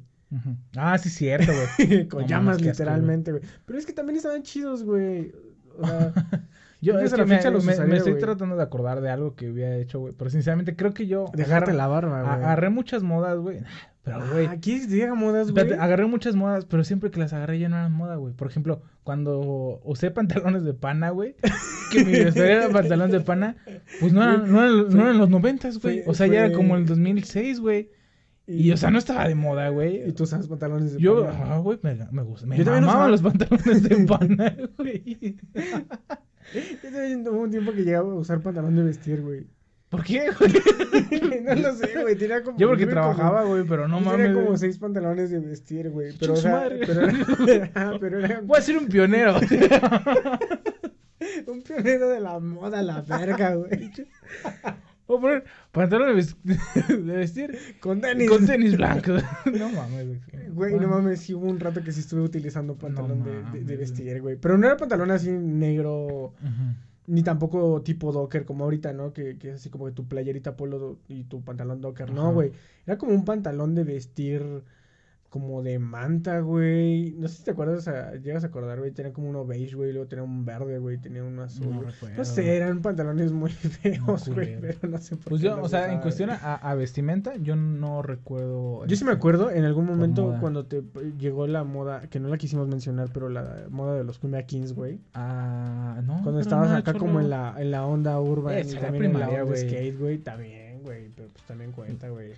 [0.75, 2.07] Ah, sí, cierto, güey.
[2.07, 3.43] Con No llamas, literalmente, güey.
[3.65, 5.33] Pero es que también estaban chidos, güey.
[5.79, 6.13] O sea,
[6.81, 8.21] Yo es que la me, fecha me- estoy güey.
[8.23, 10.13] tratando de acordar de algo que hubiera hecho, güey.
[10.17, 11.25] Pero sinceramente creo que yo...
[11.33, 12.33] Dejarte agarré- la barba, güey.
[12.33, 13.59] Agarré muchas modas, güey.
[14.03, 14.45] Pero, güey...
[14.45, 15.73] Ah, ¿quieres que te diga modas, güey?
[15.73, 18.33] Agarré muchas modas, pero siempre que las agarré ya no eran moda, güey.
[18.35, 21.35] Por ejemplo, cuando usé pantalones de pana, güey,
[21.91, 23.55] que mi vestuario era pantalones de pana,
[23.99, 26.03] pues no eran, no eran, no eran los noventas, güey.
[26.03, 27.89] Fue- O sea, ya era fue- como el 2006, güey.
[28.47, 30.07] Y, o sea, no estaba de moda, güey.
[30.07, 31.55] Y tú usas pantalones de Yo, pana.
[31.55, 32.45] ah, güey, me, me gusta.
[32.45, 35.37] Me Yo también mamaban usaba- los pantalones de pana, güey.
[36.53, 39.45] Yo también hubo un tiempo que llegaba a usar pantalón de vestir, güey.
[39.89, 40.51] ¿Por qué, güey?
[41.43, 42.15] no lo sé, güey.
[42.15, 42.57] Tenía como.
[42.57, 44.17] Yo porque trabajaba, güey, pero no mames.
[44.17, 44.57] Tenía como güey.
[44.57, 46.11] seis pantalones de vestir, güey.
[46.11, 46.79] Chinga Pero, o su sea, madre.
[46.85, 47.01] pero
[47.47, 49.35] era, ah, pero era Voy a ser un pionero.
[51.47, 53.91] un pionero de la moda, la verga, güey.
[55.07, 58.29] Voy a poner pantalones de ves- de vestir Con tenis.
[58.29, 59.23] con tenis blancos.
[59.57, 60.19] no mames, güey.
[60.49, 63.53] Güey, no mames, sí hubo un rato que sí estuve utilizando pantalón de- de, mames,
[63.53, 63.77] de güey.
[63.77, 64.35] vestir, güey.
[64.35, 66.33] Pero no era pantalón así negro,
[67.07, 69.13] ni tampoco tipo docker como ahorita, ¿no?
[69.13, 72.11] Que, que es así como que tu playerita polo y tu pantalón docker.
[72.11, 72.51] No, güey.
[72.87, 74.41] Era como un pantalón de vestir
[75.35, 77.11] como de manta, güey.
[77.17, 78.91] No sé si te acuerdas, o sea, llegas a acordar, güey.
[78.91, 79.91] Tenía como uno beige, güey.
[79.91, 80.97] Luego tenía un verde, güey.
[80.97, 81.71] Tenía uno azul.
[81.71, 81.91] No güey.
[81.91, 82.15] recuerdo.
[82.15, 84.57] No sé, eran pantalones muy feos, güey.
[84.61, 87.57] pero no sé por Pues qué yo, o sea, en cuestión a, a vestimenta, yo
[87.57, 88.85] no recuerdo.
[88.85, 90.81] Yo sí me este, acuerdo en algún momento cuando te
[91.19, 94.71] llegó la moda, que no la quisimos mencionar, pero la moda de los Cumbia Kings,
[94.71, 95.01] güey.
[95.15, 96.21] Ah, no.
[96.23, 96.99] Cuando estabas acá cholo.
[97.07, 99.67] como en la, en la onda urban y también en la primaria, onda güey.
[99.69, 100.17] skate, güey.
[100.19, 101.09] También, güey.
[101.13, 102.31] Pero pues también cuenta, güey.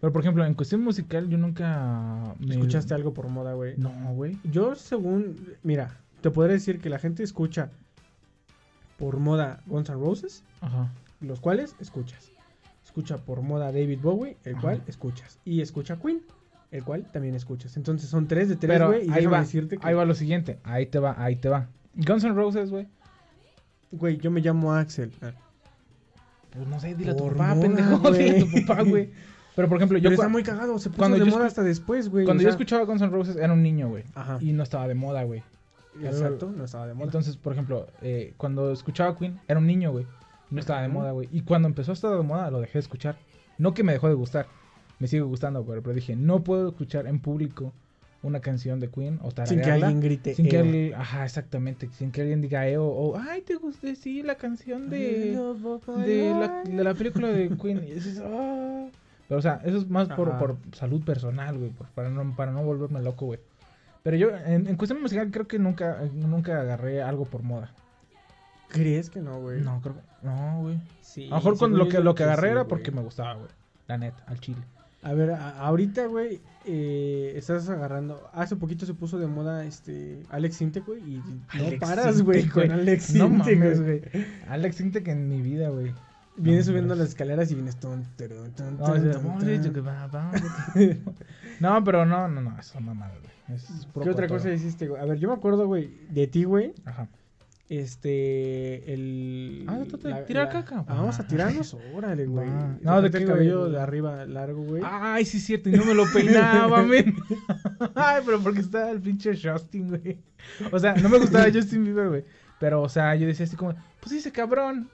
[0.00, 2.34] Pero por ejemplo, en cuestión musical, yo nunca.
[2.38, 3.74] me- ¿Escuchaste algo por moda, güey?
[3.78, 4.38] No, güey.
[4.44, 5.36] Yo, según.
[5.62, 7.70] Mira, te podré decir que la gente escucha
[8.98, 10.90] por moda Guns N' Roses, Ajá.
[11.20, 12.30] los cuales escuchas.
[12.84, 14.62] Escucha por moda David Bowie, el Ajá.
[14.62, 15.38] cual escuchas.
[15.44, 16.22] Y escucha Queen,
[16.70, 17.76] el cual también escuchas.
[17.76, 19.08] Entonces son tres de tres, güey.
[19.10, 19.40] Ahí va.
[19.40, 19.86] decirte que.
[19.86, 20.58] Ahí va lo siguiente.
[20.62, 21.68] Ahí te va, ahí te va.
[21.94, 22.86] Guns N' Roses, güey.
[23.92, 25.10] Güey, yo me llamo Axel.
[25.22, 25.32] Ah.
[26.50, 28.10] Pues no sé, dile a tu papá, moda, pendejo.
[28.12, 29.10] Dile a tu papá, güey.
[29.56, 30.04] Pero por ejemplo, yo.
[30.10, 32.26] Pero está muy cagado, se puso cuando de yo moda hasta después, güey.
[32.26, 34.04] Cuando o yo escuchaba Guns N' Roses era un niño, güey.
[34.14, 34.38] Ajá.
[34.40, 35.42] Y no estaba de moda, güey.
[36.02, 37.06] Exacto, no estaba de moda.
[37.06, 40.06] Entonces, por ejemplo, eh, cuando escuchaba Queen, era un niño, güey.
[40.50, 41.28] No estaba de moda, güey.
[41.32, 43.16] Y cuando empezó a estar de moda, lo dejé de escuchar.
[43.58, 44.46] No que me dejó de gustar.
[44.98, 47.72] Me sigue gustando, pero, pero dije, no puedo escuchar en público
[48.22, 50.34] una canción de Queen o Sin que alguien grite.
[50.34, 54.22] Sin que alguien, ajá, exactamente, sin que alguien diga "Eo", o, ay, te gusté, sí,
[54.22, 55.32] la canción de,
[56.04, 57.84] de, la, de la película de Queen.
[57.86, 58.86] Y dices, "Ah".
[59.28, 62.52] Pero, o sea, eso es más por, por salud personal, güey, pues, para no, para
[62.52, 63.40] no volverme loco, güey.
[64.02, 67.72] Pero yo, en, en cuestión musical, creo que nunca, nunca agarré algo por moda.
[68.68, 69.60] ¿Crees que no, güey?
[69.62, 70.78] No, creo que, no, güey.
[71.00, 73.34] Sí, A lo mejor según lo que, lo que agarré sí, era porque me gustaba,
[73.34, 73.48] güey.
[73.88, 74.60] La neta, al chile.
[75.02, 78.28] A ver, a- ahorita, güey, eh, estás agarrando.
[78.32, 82.42] Hace poquito se puso de moda este Alex Sinte, güey, y no Alex paras, güey,
[82.42, 84.00] Sintek, con Alex Sinte, No mames, güey.
[84.00, 84.26] güey.
[84.48, 85.92] Alex Sintek en mi vida, güey.
[86.38, 89.48] Vienes No, subiendo las escaleras y vienes ton, ton, No, ton, de, ton, "Vamos, ton".
[89.50, 90.40] hecho que va, vamos".
[91.60, 93.56] No, pero no, no, no, eso mamada, güey.
[93.56, 95.00] Es ¿Qué otra cosa hiciste, güey?
[95.00, 96.74] A ver, yo me acuerdo, güey, de ti, güey.
[96.84, 97.08] Ajá.
[97.68, 99.64] Este, el...
[99.68, 100.78] Ah, te- la- tirar la- caca.
[100.86, 101.28] Ah, vamos a Va.
[101.28, 102.48] tirarnos, órale, güey.
[102.82, 104.82] No, de ¿de el cabello de arriba largo, güey.
[104.84, 107.16] Ay, sí es cierto, y no me lo peinaba, men.
[107.94, 110.18] Ay, pero porque estaba el pinche Justin, güey.
[110.72, 112.24] O sea, no me gustaba Justin Bieber, güey.
[112.60, 114.88] Pero, o sea, yo decía así como, pues ese cabrón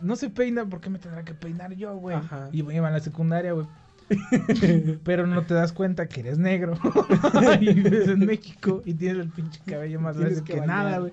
[0.00, 2.16] no se peina, ¿por qué me tendrá que peinar yo, güey?
[2.16, 2.48] Ajá.
[2.52, 3.66] Y iba en la secundaria, güey.
[5.04, 6.74] Pero no te das cuenta que eres negro
[7.60, 11.12] y vives en México y tienes el pinche cabello más largo que que, nada, güey.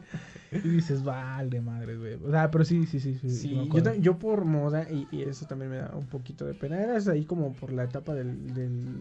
[0.51, 2.13] Y dices, vale, madre, güey.
[2.23, 3.17] O sea, pero sí, sí, sí.
[3.27, 3.69] Sí,
[3.99, 7.25] yo, por moda, y, y eso también me da un poquito de pena, eras ahí
[7.25, 8.99] como por la etapa del, del,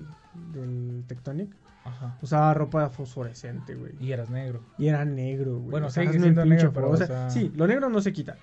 [0.55, 1.51] del Tectonic.
[1.85, 2.16] Ajá.
[2.22, 3.93] Usaba ropa fosforescente, güey.
[4.01, 4.62] Y eras negro.
[4.78, 5.70] Y era negro, güey.
[5.72, 8.01] Bueno, O sea, sigue siendo negro, pero, o sea, o sea- Sí, lo negro no
[8.01, 8.39] se quita.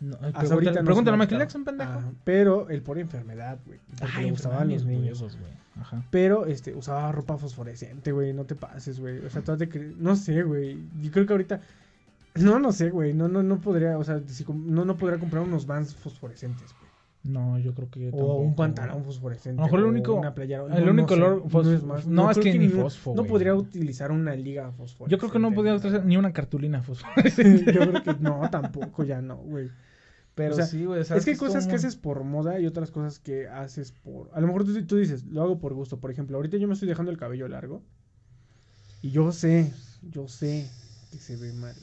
[0.00, 1.40] No, Hasta pregúntale, ahorita no pregúntale a Michael.
[1.40, 1.90] Jackson, pendejo.
[1.90, 3.78] Ajá, pero el por enfermedad, güey.
[4.00, 5.20] Ay, le gustaban los niños.
[5.20, 5.52] güey.
[5.80, 6.02] Ajá.
[6.10, 8.32] Pero este, usaba ropa fosforescente, güey.
[8.32, 9.18] No te pases, güey.
[9.18, 10.78] O sea, tú has de cre- No sé, güey.
[11.02, 11.60] Yo creo que ahorita.
[12.36, 13.12] No, no sé, güey.
[13.12, 13.98] No, no, no podría.
[13.98, 16.90] O sea, si no, no podría comprar unos vans fosforescentes, güey.
[17.22, 19.60] No, yo creo que O tampoco, un pantalón fosforescente.
[19.60, 20.64] A lo mejor el o único- Una playera.
[20.74, 22.06] el único sé, olor fos- es más.
[22.06, 25.10] no, es que ni no- fosfo, No podría utilizar una liga fosforescente.
[25.10, 27.72] Yo creo que no podía ni utilizar ni una cartulina fosforescente.
[27.74, 29.70] Yo creo que no, tampoco, ya no, güey.
[30.44, 31.00] Pero O sea, sí, güey.
[31.00, 34.30] Es que hay cosas que haces por moda y otras cosas que haces por...
[34.32, 35.98] A lo mejor tú, tú dices, lo hago por gusto.
[36.00, 37.82] Por ejemplo, ahorita yo me estoy dejando el cabello largo.
[39.02, 39.72] Y yo sé,
[40.02, 40.68] yo sé
[41.10, 41.74] que se ve mal.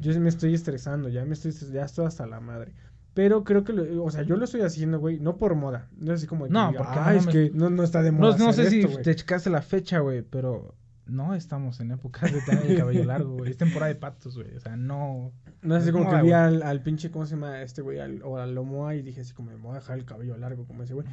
[0.00, 2.72] Yo me estoy estresando, ya me estoy, ya estoy hasta la madre.
[3.14, 5.88] Pero creo que, lo- o sea, yo lo estoy haciendo, güey, no por moda.
[5.96, 7.34] No es así como que No, diga, porque "Ay, no es mames".
[7.50, 8.36] que no, no está de moda.
[8.38, 9.02] no sé si esto, güey".
[9.02, 10.76] te checaste la fecha, güey, pero
[11.08, 13.50] no estamos en época de tener el cabello largo, güey.
[13.50, 14.54] Es temporada de patos, güey.
[14.56, 15.32] O sea, no.
[15.62, 17.98] No es así como moda, que vi al, al pinche, ¿cómo se llama este güey?
[17.98, 20.66] Al, o al Lomoa y dije así como, me voy a dejar el cabello largo,
[20.66, 21.06] como ese güey.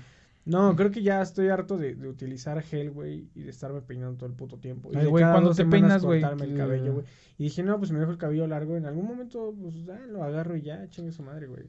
[0.45, 4.15] No, creo que ya estoy harto de, de utilizar gel, güey, y de estarme peinando
[4.17, 4.91] todo el puto tiempo.
[4.93, 7.05] Y Ay, güey, cuando te peinas, güey, cortarme el que- cabello, güey.
[7.39, 8.77] Y dije, no, pues me dejo el cabello largo.
[8.77, 11.63] En algún momento, pues, ya, lo agarro y ya, chingue su madre, güey.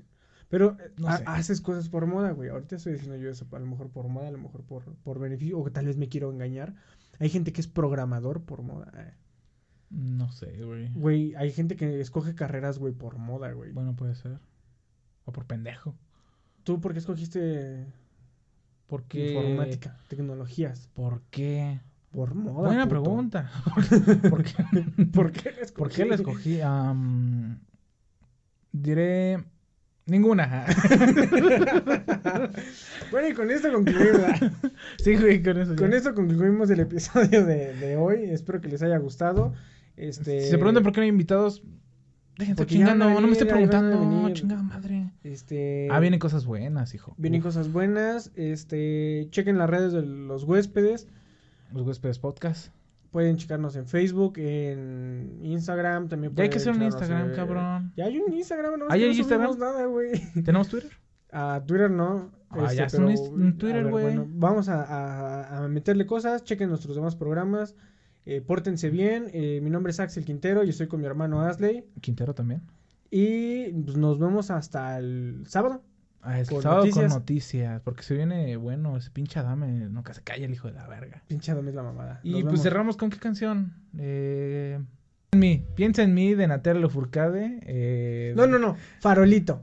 [0.51, 1.25] Pero eh, No ha- sé.
[1.27, 2.51] haces cosas por moda, güey.
[2.51, 5.19] Ahorita estoy diciendo yo eso, a lo mejor por moda, a lo mejor por, por
[5.19, 6.75] beneficio, o que tal vez me quiero engañar.
[7.19, 8.93] Hay gente que es programador por moda.
[8.97, 9.15] eh.
[9.91, 10.91] No sé, güey.
[10.95, 13.73] Güey, hay gente que escoge carreras, güey, por moda, güey.
[13.73, 14.39] Bueno, puede ser.
[15.25, 15.95] O por pendejo.
[16.65, 17.87] ¿Tú por qué escogiste
[18.89, 19.33] Porque.
[19.33, 20.89] informática, tecnologías?
[20.95, 21.81] ¿Por qué?
[22.11, 22.69] Por moda.
[22.69, 23.03] Buena puto.
[23.03, 23.51] pregunta.
[24.31, 24.65] ¿Por qué?
[25.13, 26.57] ¿Por qué la ¿Por qué la escogí?
[26.57, 26.61] escogí?
[28.73, 29.45] Diré.
[30.07, 30.67] Ninguna.
[33.11, 34.23] Bueno, y con esto concluimos.
[34.99, 35.77] sí, güey, con eso.
[35.77, 35.97] con ya.
[35.97, 38.25] esto concluimos el episodio de, de hoy.
[38.31, 39.53] Espero que les haya gustado.
[39.97, 41.63] Este, Si se preguntan por qué no hay invitados,
[42.39, 43.07] déjense chingando.
[43.07, 44.01] a No me esté venir, preguntando.
[44.01, 44.33] venir.
[44.35, 45.13] Chingada madre.
[45.25, 47.15] Este, Ah, vienen cosas buenas, hijo.
[47.19, 48.33] vienen Uf, cosas buenas.
[48.35, 51.09] Este, chequen las redes de los huéspedes.
[51.73, 52.73] Los huéspedes podcast.
[53.17, 56.35] Pueden checarnos en Facebook, en Instagram también.
[56.35, 57.93] Ya hay que hacer un Instagram, cabrón.
[57.97, 59.59] Ya hay un Instagram, no, ¿Ah, hay no Instagram?
[59.59, 60.11] nada, güey.
[60.45, 60.91] ¿Tenemos Twitter?
[61.33, 62.31] A Twitter no.
[62.51, 64.05] Ah, este, ya un pero, is- un a Twitter, güey.
[64.05, 66.45] Bueno, vamos a, a- a meterle cosas.
[66.45, 67.75] Chequen nuestros demás programas.
[68.27, 69.31] eh, pórtense bien.
[69.33, 71.87] eh, mi nombre es Axel Quintero y estoy con mi hermano Asley.
[72.03, 72.61] Quintero también.
[73.11, 75.83] Y pues, nos vemos hasta el sábado.
[76.29, 77.13] Ah, es Con sábado noticias.
[77.13, 77.81] con noticias.
[77.83, 78.97] Porque se viene bueno.
[78.97, 81.23] Ese pinche Adame nunca se calla el hijo de la verga.
[81.29, 82.19] Pinche dame la mamada.
[82.25, 82.63] Y Nos pues vemos.
[82.63, 83.75] cerramos con qué canción.
[83.97, 84.81] Eh,
[85.31, 85.65] en mí.
[85.77, 87.61] Piensa en mí de Natalia Lafourcade.
[87.63, 88.77] Eh, No, no, no.
[89.01, 89.63] Farolito.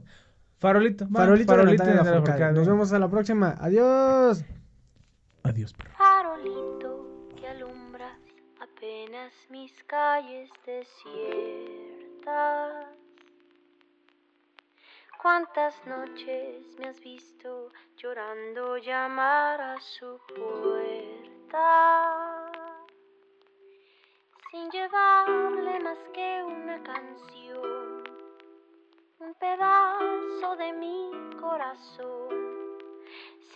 [0.58, 1.04] Farolito.
[1.06, 2.38] va, Farolito, de Farolito Natalia de Lafourcade.
[2.40, 2.58] Lafourcade.
[2.58, 3.54] Nos vemos a la próxima.
[3.60, 4.44] Adiós.
[5.42, 5.90] Adiós, perro.
[5.98, 8.16] Farolito que alumbras
[8.58, 10.48] apenas mis calles
[12.24, 12.86] desiertas.
[15.24, 21.56] ¿Cuántas noches me has visto llorando llamar a su puerta?
[24.50, 28.04] Sin llevarle más que una canción,
[29.18, 31.10] un pedazo de mi
[31.40, 32.28] corazón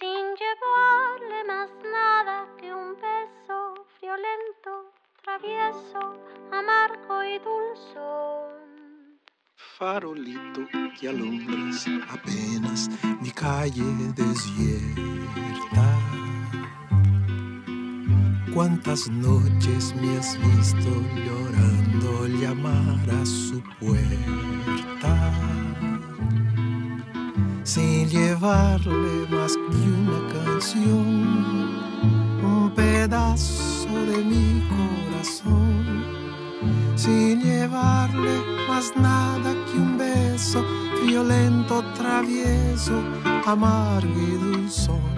[0.01, 4.91] sin llevarle más nada que un beso violento,
[5.23, 6.17] travieso,
[6.51, 8.58] amargo y dulzón.
[9.79, 10.67] Farolito
[10.99, 15.87] que alumbras apenas mi calle desierta.
[18.53, 20.91] Cuántas noches me has visto
[21.25, 25.33] llorando llamar a su puerta,
[27.63, 31.07] sin llevarle más que una canción,
[32.43, 35.98] un pedazo de mi corazón
[36.99, 40.65] sin llevarle más nada que un beso
[41.07, 43.01] violento, travieso,
[43.47, 45.18] amargo y dulzón.